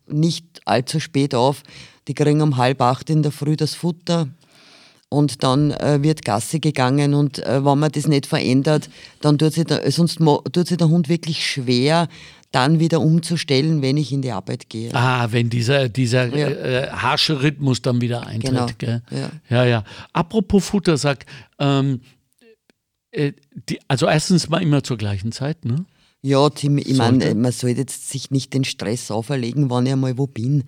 nicht 0.08 0.46
allzu 0.66 1.00
spät 1.00 1.34
auf. 1.34 1.64
Die 2.08 2.14
kriegen 2.14 2.42
um 2.42 2.58
halb 2.58 2.82
acht 2.82 3.10
in 3.10 3.24
der 3.24 3.32
Früh 3.32 3.56
das 3.56 3.74
Futter 3.74 4.28
und 5.10 5.44
dann 5.44 5.72
äh, 5.72 6.00
wird 6.02 6.26
Gasse 6.26 6.60
gegangen 6.60 7.14
und 7.14 7.40
äh, 7.40 7.64
wenn 7.64 7.80
man 7.80 7.92
das 7.92 8.08
nicht 8.08 8.26
verändert, 8.26 8.90
dann 9.22 9.38
tut 9.38 9.54
sich 9.54 9.64
der, 9.66 9.90
sonst 9.92 10.20
tut 10.52 10.68
sich 10.68 10.78
der 10.78 10.90
Hund 10.90 11.08
wirklich 11.10 11.46
schwer, 11.46 12.08
dann 12.56 12.80
wieder 12.80 13.02
umzustellen, 13.02 13.82
wenn 13.82 13.98
ich 13.98 14.12
in 14.14 14.22
die 14.22 14.32
Arbeit 14.32 14.70
gehe. 14.70 14.94
Ah, 14.94 15.28
wenn 15.32 15.50
dieser, 15.50 15.90
dieser 15.90 16.28
Ja. 16.36 16.48
äh, 16.48 16.90
harsche 16.90 17.42
Rhythmus 17.42 17.82
dann 17.82 18.00
wieder 18.02 18.26
eintritt. 18.26 18.80
Genau. 18.80 19.00
Ja. 19.12 19.30
ja, 19.50 19.66
ja. 19.66 19.84
Apropos 20.14 20.66
Futtersack, 20.66 21.26
ähm, 21.60 22.00
äh, 23.12 23.34
die, 23.70 23.80
also 23.88 24.08
erstens 24.08 24.48
mal 24.50 24.62
immer 24.62 24.84
zur 24.84 24.98
gleichen 24.98 25.32
Zeit, 25.32 25.66
ne? 25.66 25.86
Ja, 26.22 26.50
Tim, 26.50 26.78
ich 26.80 26.96
meine, 26.96 27.36
man 27.36 27.52
sollte 27.52 27.82
jetzt 27.82 28.10
sich 28.10 28.32
nicht 28.32 28.54
den 28.54 28.64
Stress 28.64 29.12
auferlegen, 29.12 29.70
wann 29.70 29.86
ich 29.86 29.92
einmal 29.92 30.18
wo 30.18 30.26
bin, 30.26 30.64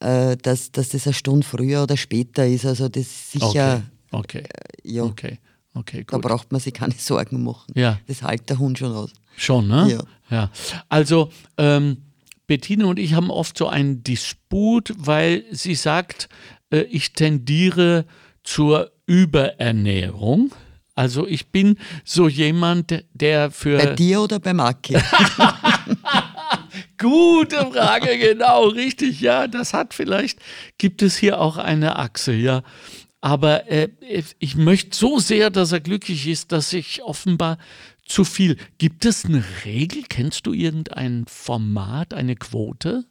äh, 0.00 0.36
dass, 0.36 0.70
dass 0.70 0.90
das 0.90 1.06
eine 1.06 1.14
Stunde 1.14 1.46
früher 1.46 1.84
oder 1.84 1.96
später 1.96 2.46
ist. 2.46 2.66
Also 2.66 2.88
das 2.88 3.04
ist 3.04 3.32
sicher, 3.32 3.82
Okay, 4.10 4.42
okay, 4.42 4.48
ja, 4.84 5.04
okay, 5.04 5.38
okay, 5.74 6.04
da 6.06 6.18
braucht 6.18 6.52
man 6.52 6.60
sich 6.60 6.74
keine 6.74 6.94
Sorgen 6.98 7.42
machen. 7.42 7.72
Ja. 7.74 7.98
Das 8.06 8.22
hält 8.22 8.50
der 8.50 8.58
Hund 8.58 8.78
schon 8.78 8.92
aus. 8.92 9.12
Schon, 9.36 9.68
ne? 9.68 9.88
Ja. 9.92 10.02
Ja. 10.30 10.50
Also, 10.88 11.30
ähm, 11.56 11.98
Bettina 12.46 12.86
und 12.86 12.98
ich 12.98 13.14
haben 13.14 13.30
oft 13.30 13.58
so 13.58 13.68
einen 13.68 14.02
Disput, 14.02 14.92
weil 14.96 15.44
sie 15.50 15.74
sagt, 15.74 16.28
äh, 16.70 16.80
ich 16.80 17.12
tendiere 17.12 18.06
zur 18.42 18.90
Überernährung. 19.06 20.52
Also 20.94 21.28
ich 21.28 21.52
bin 21.52 21.78
so 22.04 22.28
jemand, 22.28 23.04
der 23.12 23.52
für... 23.52 23.78
Bei 23.78 23.94
dir 23.94 24.22
oder 24.22 24.40
beim 24.40 24.58
Aki? 24.58 24.94
Gute 26.98 27.70
Frage, 27.72 28.18
genau, 28.18 28.66
richtig. 28.66 29.20
Ja, 29.20 29.46
das 29.46 29.74
hat 29.74 29.94
vielleicht, 29.94 30.40
gibt 30.76 31.02
es 31.02 31.16
hier 31.16 31.40
auch 31.40 31.56
eine 31.56 31.96
Achse, 31.96 32.32
ja. 32.32 32.62
Aber 33.20 33.70
äh, 33.70 33.88
ich 34.38 34.56
möchte 34.56 34.96
so 34.96 35.18
sehr, 35.18 35.50
dass 35.50 35.70
er 35.70 35.80
glücklich 35.80 36.26
ist, 36.26 36.50
dass 36.50 36.72
ich 36.72 37.02
offenbar 37.02 37.58
zu 38.08 38.24
viel. 38.24 38.56
Gibt 38.78 39.04
es 39.04 39.24
eine 39.24 39.44
Regel? 39.64 40.02
Kennst 40.08 40.46
du 40.46 40.52
irgendein 40.52 41.24
Format, 41.28 42.14
eine 42.14 42.36
Quote? 42.36 43.04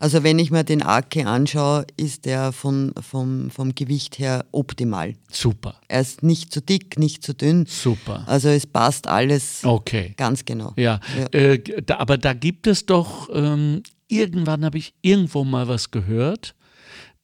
Also 0.00 0.24
wenn 0.24 0.38
ich 0.40 0.50
mir 0.50 0.64
den 0.64 0.82
Ake 0.82 1.26
anschaue, 1.26 1.86
ist 1.96 2.24
der 2.24 2.50
von, 2.52 2.92
vom, 3.00 3.48
vom 3.50 3.74
Gewicht 3.76 4.18
her 4.18 4.44
optimal. 4.50 5.14
Super. 5.30 5.80
Er 5.86 6.00
ist 6.00 6.22
nicht 6.24 6.52
zu 6.52 6.60
dick, 6.60 6.98
nicht 6.98 7.22
zu 7.22 7.32
dünn. 7.34 7.64
Super. 7.66 8.24
Also 8.26 8.48
es 8.48 8.66
passt 8.66 9.06
alles 9.06 9.64
Okay. 9.64 10.14
ganz 10.16 10.44
genau. 10.44 10.72
Ja, 10.76 10.98
Ja. 11.16 11.26
Äh, 11.38 11.82
da, 11.82 11.98
aber 11.98 12.18
da 12.18 12.32
gibt 12.32 12.66
es 12.66 12.86
doch, 12.86 13.28
ähm, 13.32 13.82
irgendwann 14.08 14.64
habe 14.64 14.78
ich 14.78 14.94
irgendwo 15.00 15.44
mal 15.44 15.68
was 15.68 15.90
gehört, 15.92 16.54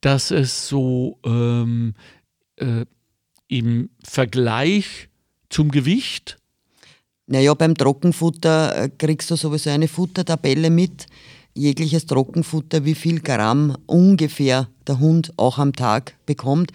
dass 0.00 0.30
es 0.30 0.68
so 0.68 1.18
ähm, 1.25 1.94
äh, 2.56 2.85
im 3.49 3.90
Vergleich 4.02 5.09
zum 5.49 5.71
Gewicht, 5.71 6.37
Naja, 7.26 7.54
beim 7.54 7.75
Trockenfutter 7.75 8.85
äh, 8.85 8.88
kriegst 8.90 9.31
du 9.31 9.37
sowieso 9.37 9.71
eine 9.71 9.88
Futtertabelle 9.88 10.71
mit. 10.71 11.07
Jegliches 11.57 12.07
Trockenfutter, 12.07 12.85
wie 12.85 12.97
viel 12.97 13.21
Gramm 13.21 13.76
ungefähr 13.87 14.69
der 14.88 14.99
Hund 14.99 15.33
auch 15.37 15.59
am 15.59 15.73
Tag 15.73 16.16
bekommt. 16.26 16.73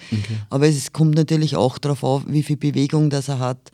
Aber 0.50 0.68
es 0.68 0.94
kommt 0.94 1.16
natürlich 1.16 1.58
auch 1.58 1.78
darauf 1.78 2.04
auf, 2.04 2.24
wie 2.28 2.44
viel 2.44 2.56
Bewegung 2.56 3.10
das 3.10 3.28
er 3.28 3.40
hat. 3.40 3.72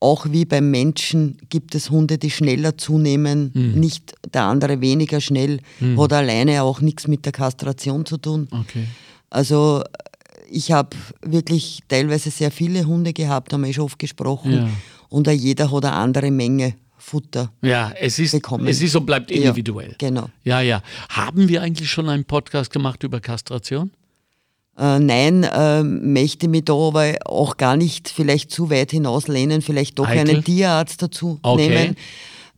Auch 0.00 0.26
wie 0.30 0.46
beim 0.46 0.70
Menschen 0.70 1.36
gibt 1.50 1.74
es 1.74 1.90
Hunde, 1.90 2.16
die 2.16 2.30
schneller 2.30 2.78
zunehmen, 2.78 3.52
nicht 3.78 4.14
der 4.32 4.44
andere 4.44 4.80
weniger 4.80 5.20
schnell. 5.20 5.60
Hat 5.98 6.12
alleine 6.14 6.62
auch 6.62 6.80
nichts 6.80 7.06
mit 7.06 7.26
der 7.26 7.32
Kastration 7.32 8.06
zu 8.06 8.16
tun. 8.16 8.48
okay. 8.50 8.86
Also 9.28 9.82
ich 10.50 10.72
habe 10.72 10.96
wirklich 11.22 11.80
teilweise 11.88 12.30
sehr 12.30 12.50
viele 12.50 12.84
Hunde 12.84 13.12
gehabt, 13.12 13.52
haben 13.52 13.64
wir 13.64 13.72
schon 13.72 13.84
oft 13.84 13.98
gesprochen. 13.98 14.52
Ja. 14.52 14.68
Und 15.12 15.28
auch 15.28 15.32
jeder 15.32 15.70
hat 15.70 15.84
eine 15.84 15.94
andere 15.94 16.30
Menge 16.30 16.74
Futter. 16.96 17.52
Ja, 17.62 17.92
es 18.00 18.18
ist, 18.18 18.32
Bekommen. 18.32 18.66
es 18.68 18.80
ist 18.80 18.94
und 18.94 19.04
bleibt 19.06 19.30
Ja, 19.30 19.36
individuell. 19.36 19.94
genau. 19.98 20.28
Ja, 20.44 20.60
ja. 20.60 20.82
Haben 21.08 21.48
wir 21.48 21.60
eigentlich 21.62 21.90
schon 21.90 22.08
einen 22.08 22.24
Podcast 22.24 22.72
gemacht 22.72 23.02
über 23.02 23.20
Kastration? 23.20 23.90
Äh, 24.78 25.00
nein, 25.00 25.42
äh, 25.44 25.82
möchte 25.82 26.48
mich 26.48 26.64
da 26.64 26.72
aber 26.74 27.14
auch 27.26 27.56
gar 27.56 27.76
nicht 27.76 28.08
vielleicht 28.08 28.50
zu 28.50 28.70
weit 28.70 28.92
hinauslehnen, 28.92 29.60
vielleicht 29.62 29.98
doch 29.98 30.06
Eitel? 30.06 30.30
einen 30.36 30.44
Tierarzt 30.44 31.02
dazu 31.02 31.38
Okay. 31.42 31.68
nehmen. 31.68 31.96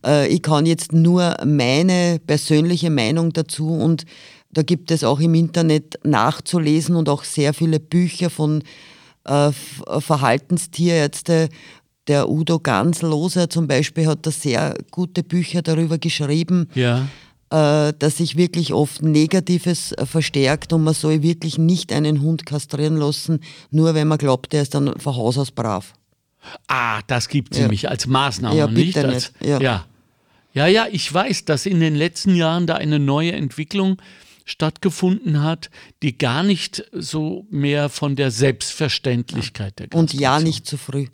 Äh, 0.05 0.27
ich 0.29 0.41
kann 0.43 0.65
jetzt 0.65 0.93
nur 0.93 1.35
meine 1.45 2.19
persönliche 2.25 2.89
Meinung 2.91 3.33
dazu 3.33 3.67
und 3.69 4.05
da 4.51 4.61
gibt 4.61 4.91
es 4.91 5.03
auch 5.03 5.19
im 5.19 5.33
Internet 5.35 5.99
nachzulesen 6.05 6.95
und 6.95 7.09
auch 7.09 7.25
sehr 7.25 7.53
viele 7.53 7.79
Bücher 7.81 8.29
von 8.29 8.63
äh, 9.25 9.51
Verhaltenstierärzte. 9.99 11.49
Der 12.07 12.29
Udo 12.29 12.59
Gansloser 12.59 13.49
zum 13.49 13.67
Beispiel 13.67 14.05
hat 14.07 14.25
da 14.25 14.31
sehr 14.31 14.75
gute 14.91 15.23
Bücher 15.23 15.61
darüber 15.61 15.97
geschrieben 15.97 16.69
Ja. 16.75 17.07
äh, 17.51 17.93
dass 17.97 18.17
sich 18.17 18.35
wirklich 18.37 18.73
oft 18.73 19.01
Negatives 19.01 19.93
verstärkt 20.05 20.71
und 20.73 20.83
man 20.83 20.93
soll 20.93 21.23
wirklich 21.23 21.57
nicht 21.57 21.91
einen 21.91 22.21
Hund 22.21 22.45
kastrieren 22.45 22.97
lassen, 22.97 23.39
nur 23.71 23.93
wenn 23.95 24.07
man 24.07 24.17
glaubt, 24.17 24.53
der 24.53 24.61
ist 24.61 24.73
dann 24.75 24.99
von 24.99 25.15
Haus 25.15 25.37
aus 25.37 25.51
brav. 25.51 25.93
Ah, 26.67 27.01
das 27.07 27.27
gibt 27.27 27.53
es 27.53 27.57
Ja. 27.57 27.63
nämlich 27.63 27.89
als 27.89 28.05
Maßnahme, 28.05 28.55
Ja, 28.57 28.67
nicht? 28.67 28.97
Als, 28.97 29.31
nicht. 29.39 29.45
Ja. 29.47 29.59
ja. 29.59 29.85
Ja, 30.53 30.67
ja, 30.67 30.85
ich 30.91 31.11
weiß, 31.13 31.45
dass 31.45 31.65
in 31.65 31.79
den 31.79 31.95
letzten 31.95 32.35
Jahren 32.35 32.65
da 32.67 32.75
eine 32.75 32.97
neue 32.99 33.31
Entwicklung 33.33 33.97
stattgefunden 34.45 35.41
hat, 35.43 35.69
die 36.03 36.17
gar 36.17 36.43
nicht 36.43 36.85
so 36.93 37.45
mehr 37.49 37.89
von 37.89 38.15
der 38.15 38.29
Selbstverständlichkeit 38.31 39.79
der 39.79 39.87
Und 39.93 40.13
ja, 40.13 40.35
Kastration- 40.37 40.43
nicht 40.43 40.65
zu 40.67 40.77
früh. 40.77 41.07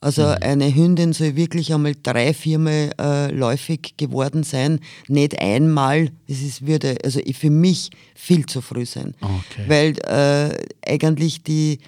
Also 0.00 0.22
eine 0.26 0.72
Hündin 0.72 1.12
soll 1.12 1.34
wirklich 1.34 1.74
einmal 1.74 1.94
drei, 2.00 2.32
viermal 2.32 2.92
äh, 3.00 3.32
läufig 3.32 3.94
geworden 3.96 4.44
sein, 4.44 4.78
nicht 5.08 5.40
einmal. 5.40 6.10
Das 6.28 6.40
ist, 6.40 6.66
würde 6.66 6.96
also 7.04 7.20
für 7.32 7.50
mich 7.50 7.90
viel 8.14 8.46
zu 8.46 8.60
früh 8.60 8.86
sein, 8.86 9.14
Okay. 9.20 9.64
weil 9.66 9.98
äh, 10.06 10.56
eigentlich 10.88 11.42
die 11.42 11.78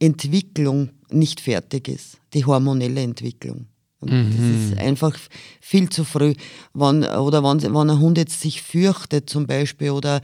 Entwicklung 0.00 0.90
nicht 1.10 1.40
fertig 1.40 1.88
ist, 1.88 2.18
die 2.32 2.44
hormonelle 2.44 3.02
Entwicklung. 3.02 3.66
Und 4.00 4.12
Mhm. 4.12 4.30
das 4.36 4.70
ist 4.72 4.78
einfach 4.78 5.18
viel 5.60 5.88
zu 5.88 6.04
früh. 6.04 6.34
Wenn, 6.72 7.04
oder 7.04 7.42
wenn, 7.42 7.60
wenn 7.62 7.90
ein 7.90 7.98
Hund 7.98 8.16
jetzt 8.16 8.40
sich 8.40 8.62
fürchtet 8.62 9.28
zum 9.28 9.46
Beispiel 9.46 9.90
oder 9.90 10.20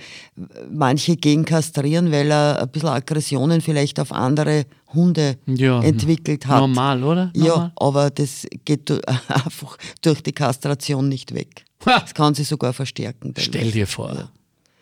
manche 0.70 1.16
gehen 1.16 1.44
kastrieren, 1.44 2.12
weil 2.12 2.30
er 2.30 2.60
ein 2.62 2.68
bisschen 2.68 2.90
Aggressionen 2.90 3.60
vielleicht 3.60 3.98
auf 3.98 4.12
andere 4.12 4.66
Hunde 4.92 5.38
Ja, 5.46 5.82
entwickelt 5.82 6.46
hat. 6.46 6.60
Normal, 6.60 7.02
oder? 7.02 7.32
Ja, 7.34 7.48
Normal. 7.48 7.72
aber 7.76 8.10
das 8.10 8.46
geht 8.64 8.90
einfach 9.28 9.76
durch 10.02 10.22
die 10.22 10.32
Kastration 10.32 11.08
nicht 11.08 11.34
weg. 11.34 11.64
Ha! 11.84 11.98
Das 11.98 12.14
kann 12.14 12.34
sich 12.34 12.46
sogar 12.46 12.72
verstärken. 12.72 13.34
teilweise. 13.34 13.50
Stell 13.58 13.70
dir 13.72 13.86
vor. 13.88 14.30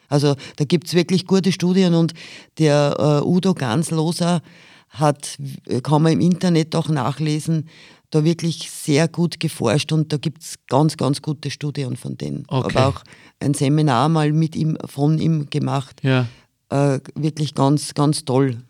Also 0.09 0.37
da 0.57 0.65
gibt 0.67 0.89
es 0.89 0.95
wirklich 0.95 1.27
gute 1.27 1.51
Studien 1.53 1.95
und 1.95 2.13
der 2.59 3.23
äh, 3.25 3.27
Udo 3.27 3.55
Gansloser 3.55 4.43
hat, 4.91 5.39
kann 5.83 6.03
man 6.03 6.13
im 6.13 6.21
Internet 6.21 6.77
auch 6.77 6.91
nachlesen, 6.91 7.67
da 8.13 8.23
wirklich 8.25 8.71
sehr 8.71 9.09
gut 9.09 9.41
geforscht 9.41 9.91
und 9.91 10.13
da 10.13 10.19
gibt 10.19 10.43
es 10.43 10.55
ganz, 10.69 10.97
ganz 10.97 11.21
gute 11.23 11.51
Studien 11.51 11.97
von 11.97 12.17
denen. 12.17 12.45
Okay. 12.47 12.77
Aber 12.77 12.87
auch 12.89 13.03
ein 13.41 13.55
Seminar 13.55 14.09
mal 14.09 14.33
mit 14.33 14.55
ihm, 14.55 14.79
von 14.87 15.19
ihm 15.19 15.51
gemacht. 15.51 16.01
Ja, 16.05 16.27
Äh, 16.71 17.01
wirklich 17.17 17.55
ganz, 17.55 17.93
ganz 17.95 18.25
toll 18.25 18.63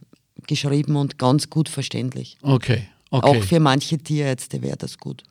geschrieben 0.48 0.96
und 0.96 1.18
ganz 1.18 1.50
gut 1.50 1.68
verständlich. 1.68 2.38
okay. 2.42 2.88
Okay. 3.14 3.26
Auch 3.38 3.42
für 3.44 3.60
manche 3.60 3.98
Tierärzte 3.98 4.62
wäre 4.62 4.78
das 4.78 4.96
gut, 4.96 5.22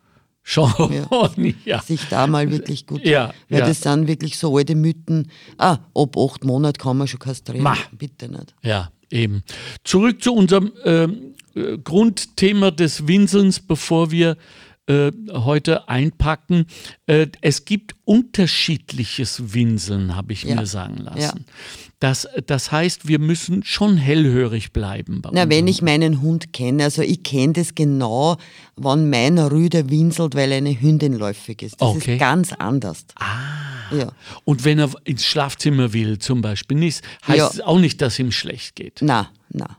Schon. 0.44 0.72
Ja. 0.94 1.32
Ja. 1.66 1.82
sich 1.82 2.02
da 2.10 2.28
mal 2.28 2.50
wirklich 2.52 2.86
gut. 2.86 3.04
Ja, 3.04 3.34
Weil 3.50 3.60
ja. 3.62 3.66
das 3.68 3.82
sind 3.82 4.08
wirklich 4.08 4.38
so 4.38 4.56
alte 4.56 4.76
Mythen. 4.76 5.32
Ah, 5.58 5.80
ab 5.96 6.16
acht 6.16 6.44
Monaten 6.44 6.78
kann 6.78 6.98
man 6.98 7.08
schon 7.08 7.20
kastrieren. 7.20 7.64
Ma. 7.64 7.76
Bitte 7.92 8.28
nicht. 8.30 8.54
Ja, 8.62 8.92
eben. 9.12 9.44
Zurück 9.84 10.22
zu 10.24 10.34
unserem 10.34 10.72
ähm, 10.86 11.34
äh, 11.56 11.78
Grundthema 11.78 12.72
des 12.72 13.08
Winselns, 13.08 13.60
bevor 13.60 14.12
wir 14.12 14.38
äh, 14.88 15.12
heute 15.32 15.88
einpacken. 15.90 16.66
Äh, 17.06 17.28
es 17.42 17.66
gibt 17.66 17.96
unterschiedliches 18.06 19.54
Winseln, 19.54 20.16
habe 20.16 20.34
ich 20.34 20.44
Ja. 20.44 20.56
mir 20.56 20.66
sagen 20.66 20.98
lassen. 20.98 21.20
Ja. 21.20 21.34
Das, 22.00 22.28
das 22.48 22.72
heißt, 22.72 23.08
wir 23.08 23.20
müssen 23.20 23.64
schon 23.64 23.96
hellhörig 23.96 24.74
bleiben. 24.74 25.22
Bei 25.22 25.30
Na, 25.34 25.48
wenn 25.50 25.68
ich 25.68 25.84
meinen 25.84 26.22
Hund 26.24 26.52
kenne, 26.52 26.86
also 26.86 27.04
ich 27.04 27.22
kenne 27.22 27.54
das 27.54 27.76
genau, 27.76 28.38
wann 28.76 29.08
mein 29.12 29.38
Rüde 29.38 29.88
winselt, 29.92 30.34
weil 30.34 30.52
eine 30.52 30.82
Hündin 30.82 31.14
läufig 31.14 31.62
ist. 31.62 31.80
Das 31.80 31.90
Okay. 31.90 32.14
ist 32.14 32.20
ganz 32.20 32.54
anders. 32.54 33.06
Ah. 33.16 33.51
Ja. 33.92 34.12
Und 34.46 34.64
wenn 34.66 34.80
er 34.80 34.90
ins 35.04 35.26
Schlafzimmer 35.26 35.94
will, 35.94 36.20
zum 36.20 36.42
Beispiel, 36.42 36.78
nicht, 36.78 37.02
heißt 37.28 37.38
Ja. 37.38 37.48
es 37.54 37.62
auch 37.62 37.80
nicht, 37.80 38.02
dass 38.02 38.18
ihm 38.20 38.32
schlecht 38.32 38.76
geht. 38.76 39.00
Na, 39.02 39.30
na. 39.50 39.78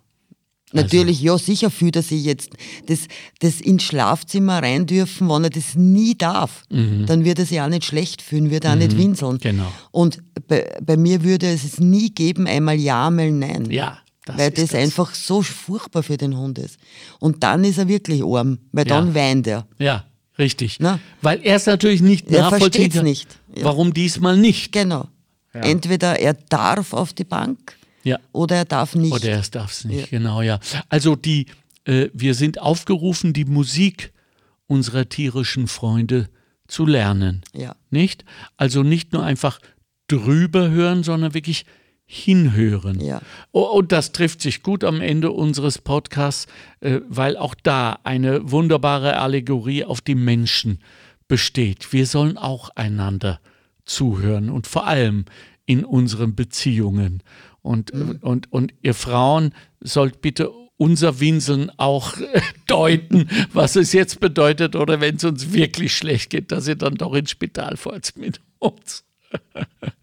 Natürlich, 0.75 1.21
ja, 1.21 1.37
sicher 1.37 1.71
fühlt 1.71 1.97
er 1.97 2.03
sich 2.03 2.25
jetzt 2.25 2.49
das, 2.87 3.01
das 3.41 3.61
ins 3.61 3.83
Schlafzimmer 3.83 4.63
rein 4.63 4.87
dürfen, 4.87 5.29
wenn 5.29 5.45
er 5.45 5.51
das 5.51 5.75
nie 5.75 6.15
darf. 6.17 6.63
Dann 6.71 7.25
wird 7.27 7.39
er 7.41 7.45
sich 7.45 7.61
auch 7.61 7.69
nicht 7.69 7.85
schlecht 7.85 8.23
fühlen, 8.23 8.51
wird 8.51 8.65
auch 8.67 8.75
nicht 8.75 8.97
winseln. 8.97 9.35
Mhm. 9.35 9.39
Genau. 9.41 9.73
Und 9.91 10.23
bei, 10.49 10.75
bei 10.83 10.97
mir 10.97 11.23
würde 11.25 11.47
es 11.53 11.65
es 11.65 11.79
nie 11.79 12.09
geben, 12.11 12.47
einmal 12.47 12.77
ja, 12.77 13.09
einmal 13.09 13.31
nein. 13.31 13.71
Ja, 13.71 13.99
das 14.25 14.39
weil 14.39 14.49
ist 14.49 14.59
das 14.63 14.71
das. 14.71 14.81
einfach 14.81 15.15
so 15.15 15.43
furchtbar 15.43 16.03
für 16.03 16.17
den 16.17 16.39
Hund 16.39 16.59
ist. 16.59 16.79
Und 17.21 17.43
dann 17.43 17.65
ist 17.65 17.77
er 17.77 17.89
wirklich 17.89 18.23
arm, 18.23 18.59
weil 18.73 18.89
Ja. 18.89 18.95
dann 18.99 19.15
weint 19.15 19.47
er. 19.49 19.67
Ja, 19.79 20.07
richtig. 20.39 20.79
Na? 20.81 20.99
Weil 21.21 21.41
er 21.43 21.57
es 21.57 21.67
natürlich 21.67 22.01
nicht 22.03 22.31
Er 22.31 22.43
nachvollziehen 22.43 22.71
versteht's 22.71 22.95
kann, 22.97 23.05
nicht. 23.05 23.39
Ja. 23.57 23.65
warum 23.65 23.93
diesmal 23.95 24.37
nicht. 24.37 24.73
Genau. 24.73 25.09
Entweder 25.53 26.19
er 26.19 26.33
darf 26.35 26.93
auf 26.95 27.13
die 27.13 27.25
Bank 27.25 27.77
Ja. 28.05 28.19
oder 28.33 28.57
er 28.57 28.65
darf 28.65 28.95
nicht. 28.95 29.13
Oder 29.13 29.29
er 29.31 29.43
darf 29.43 29.73
es 29.73 29.85
nicht, 29.85 30.11
Ja. 30.11 30.19
genau, 30.19 30.41
ja. 30.43 30.59
Also 30.89 31.15
die, 31.15 31.47
äh, 31.85 32.09
wir 32.15 32.35
sind 32.35 32.61
aufgerufen, 32.61 33.33
die 33.35 33.45
Musik 33.45 34.13
unserer 34.67 35.09
tierischen 35.09 35.67
Freunde 35.69 36.29
zu 36.69 36.87
lernen. 36.87 37.43
Ja. 37.55 37.77
Nicht? 37.91 38.25
Also 38.57 38.83
nicht 38.83 39.13
nur 39.13 39.23
einfach 39.25 39.59
drüber 40.09 40.71
hören, 40.71 41.03
sondern 41.03 41.35
wirklich 41.35 41.67
hinhören. 42.13 43.01
Ja. 43.01 43.23
Oh, 43.53 43.63
und 43.63 43.91
das 43.91 44.13
trifft 44.13 44.43
sich 44.43 44.63
gut 44.63 44.85
am 44.85 45.01
Ende 45.01 45.31
unseres 45.31 45.79
Podcasts, 45.79 46.47
äh, 46.81 47.01
weil 47.09 47.39
auch 47.39 47.55
da 47.55 48.01
eine 48.05 48.51
wunderbare 48.51 49.17
Allegorie 49.19 49.85
auf 49.85 50.03
die 50.03 50.15
Menschen 50.15 50.81
besteht. 51.27 51.91
Wir 51.95 52.07
sollen 52.07 52.37
auch 52.37 52.69
einander 52.77 53.41
zuhören 53.87 54.51
und 54.51 54.67
vor 54.67 54.87
allem 54.87 55.25
in 55.65 55.87
unseren 55.87 56.35
Beziehungen. 56.35 57.23
Und, 57.63 57.93
und, 57.93 58.53
und 58.53 58.75
ihr 58.83 58.95
Frauen 58.95 59.55
sollt 59.81 60.21
bitte 60.21 60.51
unser 60.77 61.19
Winseln 61.19 61.71
auch 61.79 62.19
äh, 62.19 62.43
deuten, 62.67 63.27
was 63.55 63.75
es 63.75 63.95
jetzt 63.95 64.21
bedeutet 64.21 64.77
oder 64.77 65.01
wenn 65.01 65.17
es 65.17 65.25
uns 65.25 65.55
wirklich 65.55 65.97
schlecht 65.97 66.29
geht, 66.29 66.53
dass 66.53 66.69
ihr 66.69 66.77
dann 66.77 66.97
doch 66.97 67.15
ins 67.15 67.31
Spital 67.31 67.79
fahrt 67.79 68.13
mit 68.17 68.43
uns. 68.59 69.05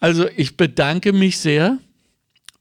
Also 0.00 0.26
ich 0.36 0.56
bedanke 0.56 1.12
mich 1.12 1.38
sehr 1.38 1.78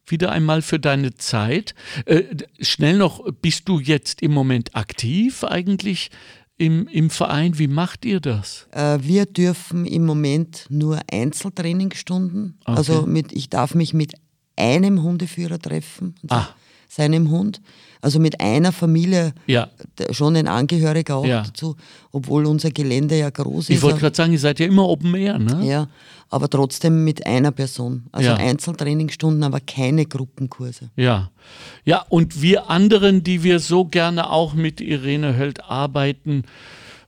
wieder 0.09 0.31
einmal 0.31 0.61
für 0.61 0.79
deine 0.79 1.15
Zeit. 1.15 1.75
Äh, 2.05 2.23
schnell 2.61 2.97
noch, 2.97 3.29
bist 3.41 3.67
du 3.67 3.79
jetzt 3.79 4.21
im 4.21 4.31
Moment 4.33 4.75
aktiv 4.75 5.43
eigentlich 5.43 6.11
im, 6.57 6.87
im 6.87 7.09
Verein? 7.09 7.59
Wie 7.59 7.67
macht 7.67 8.05
ihr 8.05 8.19
das? 8.21 8.67
Äh, 8.71 8.99
wir 9.01 9.25
dürfen 9.25 9.85
im 9.85 10.05
Moment 10.05 10.65
nur 10.69 11.01
Einzeltrainingsstunden. 11.11 12.57
Okay. 12.65 12.77
Also 12.77 13.05
mit, 13.05 13.33
ich 13.33 13.49
darf 13.49 13.75
mich 13.75 13.93
mit 13.93 14.13
einem 14.55 15.03
Hundeführer 15.03 15.59
treffen, 15.59 16.15
Ah. 16.29 16.47
seinem 16.87 17.29
Hund. 17.29 17.61
Also 18.01 18.19
mit 18.19 18.39
einer 18.39 18.71
Familie, 18.71 19.33
Ja. 19.47 19.69
schon 20.11 20.35
ein 20.35 20.47
Angehöriger 20.47 21.15
auch 21.17 21.25
Ja. 21.25 21.43
dazu, 21.43 21.75
obwohl 22.11 22.45
unser 22.45 22.71
Gelände 22.71 23.17
ja 23.17 23.29
groß 23.29 23.69
Ich 23.69 23.77
ist. 23.77 23.81
wollte 23.81 23.99
gerade 23.99 24.15
sagen, 24.15 24.31
ihr 24.33 24.39
seid 24.39 24.59
ja 24.59 24.65
immer 24.67 24.87
Open 24.87 25.15
Air, 25.15 25.39
ne? 25.39 25.65
ja, 25.65 25.87
aber 26.29 26.49
trotzdem 26.49 27.03
mit 27.03 27.25
einer 27.25 27.51
Person. 27.51 28.05
Also 28.11 28.29
Ja. 28.29 28.35
Einzeltrainingsstunden, 28.35 29.43
aber 29.43 29.59
keine 29.61 30.05
Gruppenkurse. 30.05 30.89
Ja. 30.95 31.31
Ja, 31.85 32.05
und 32.09 32.41
wir 32.41 32.69
anderen, 32.69 33.23
die 33.23 33.43
wir 33.43 33.59
so 33.59 33.85
gerne 33.85 34.29
auch 34.29 34.53
mit 34.53 34.79
Irene 34.81 35.35
Höld 35.37 35.63
arbeiten 35.65 36.43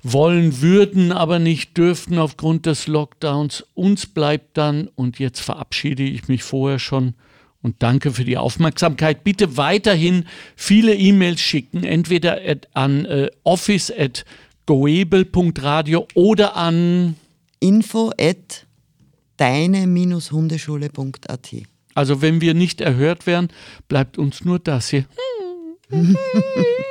wollen 0.01 0.61
würden, 0.61 1.11
aber 1.11 1.39
nicht 1.39 1.77
dürften 1.77 2.17
aufgrund 2.19 2.65
des 2.65 2.87
Lockdowns, 2.87 3.65
uns 3.75 4.05
bleibt 4.05 4.57
dann, 4.57 4.87
und 4.95 5.19
jetzt 5.19 5.41
verabschiede 5.41 6.03
ich 6.03 6.27
mich 6.29 6.43
vorher 6.43 6.79
schon 6.79 7.15
und 7.61 7.75
danke 7.79 8.11
für 8.11 8.25
die 8.25 8.37
Aufmerksamkeit. 8.37 9.23
Bitte 9.23 9.57
weiterhin 9.57 10.25
viele 10.55 10.95
E-Mails 10.95 11.41
schicken, 11.41 11.83
entweder 11.83 12.39
an 12.73 13.05
äh, 13.05 13.29
office 13.43 13.91
at 13.95 14.25
goebel.radio 14.65 16.07
oder 16.13 16.55
an, 16.55 17.15
Info 17.59 18.11
at 18.19 18.65
deine-hundeschule.at. 19.37 21.55
also 21.95 22.21
wenn 22.21 22.39
wir 22.39 22.53
nicht 22.53 22.81
erhört 22.81 23.25
werden, 23.27 23.49
bleibt 23.87 24.17
uns 24.17 24.45
nur 24.45 24.59
das 24.59 24.89
hier. 24.89 25.05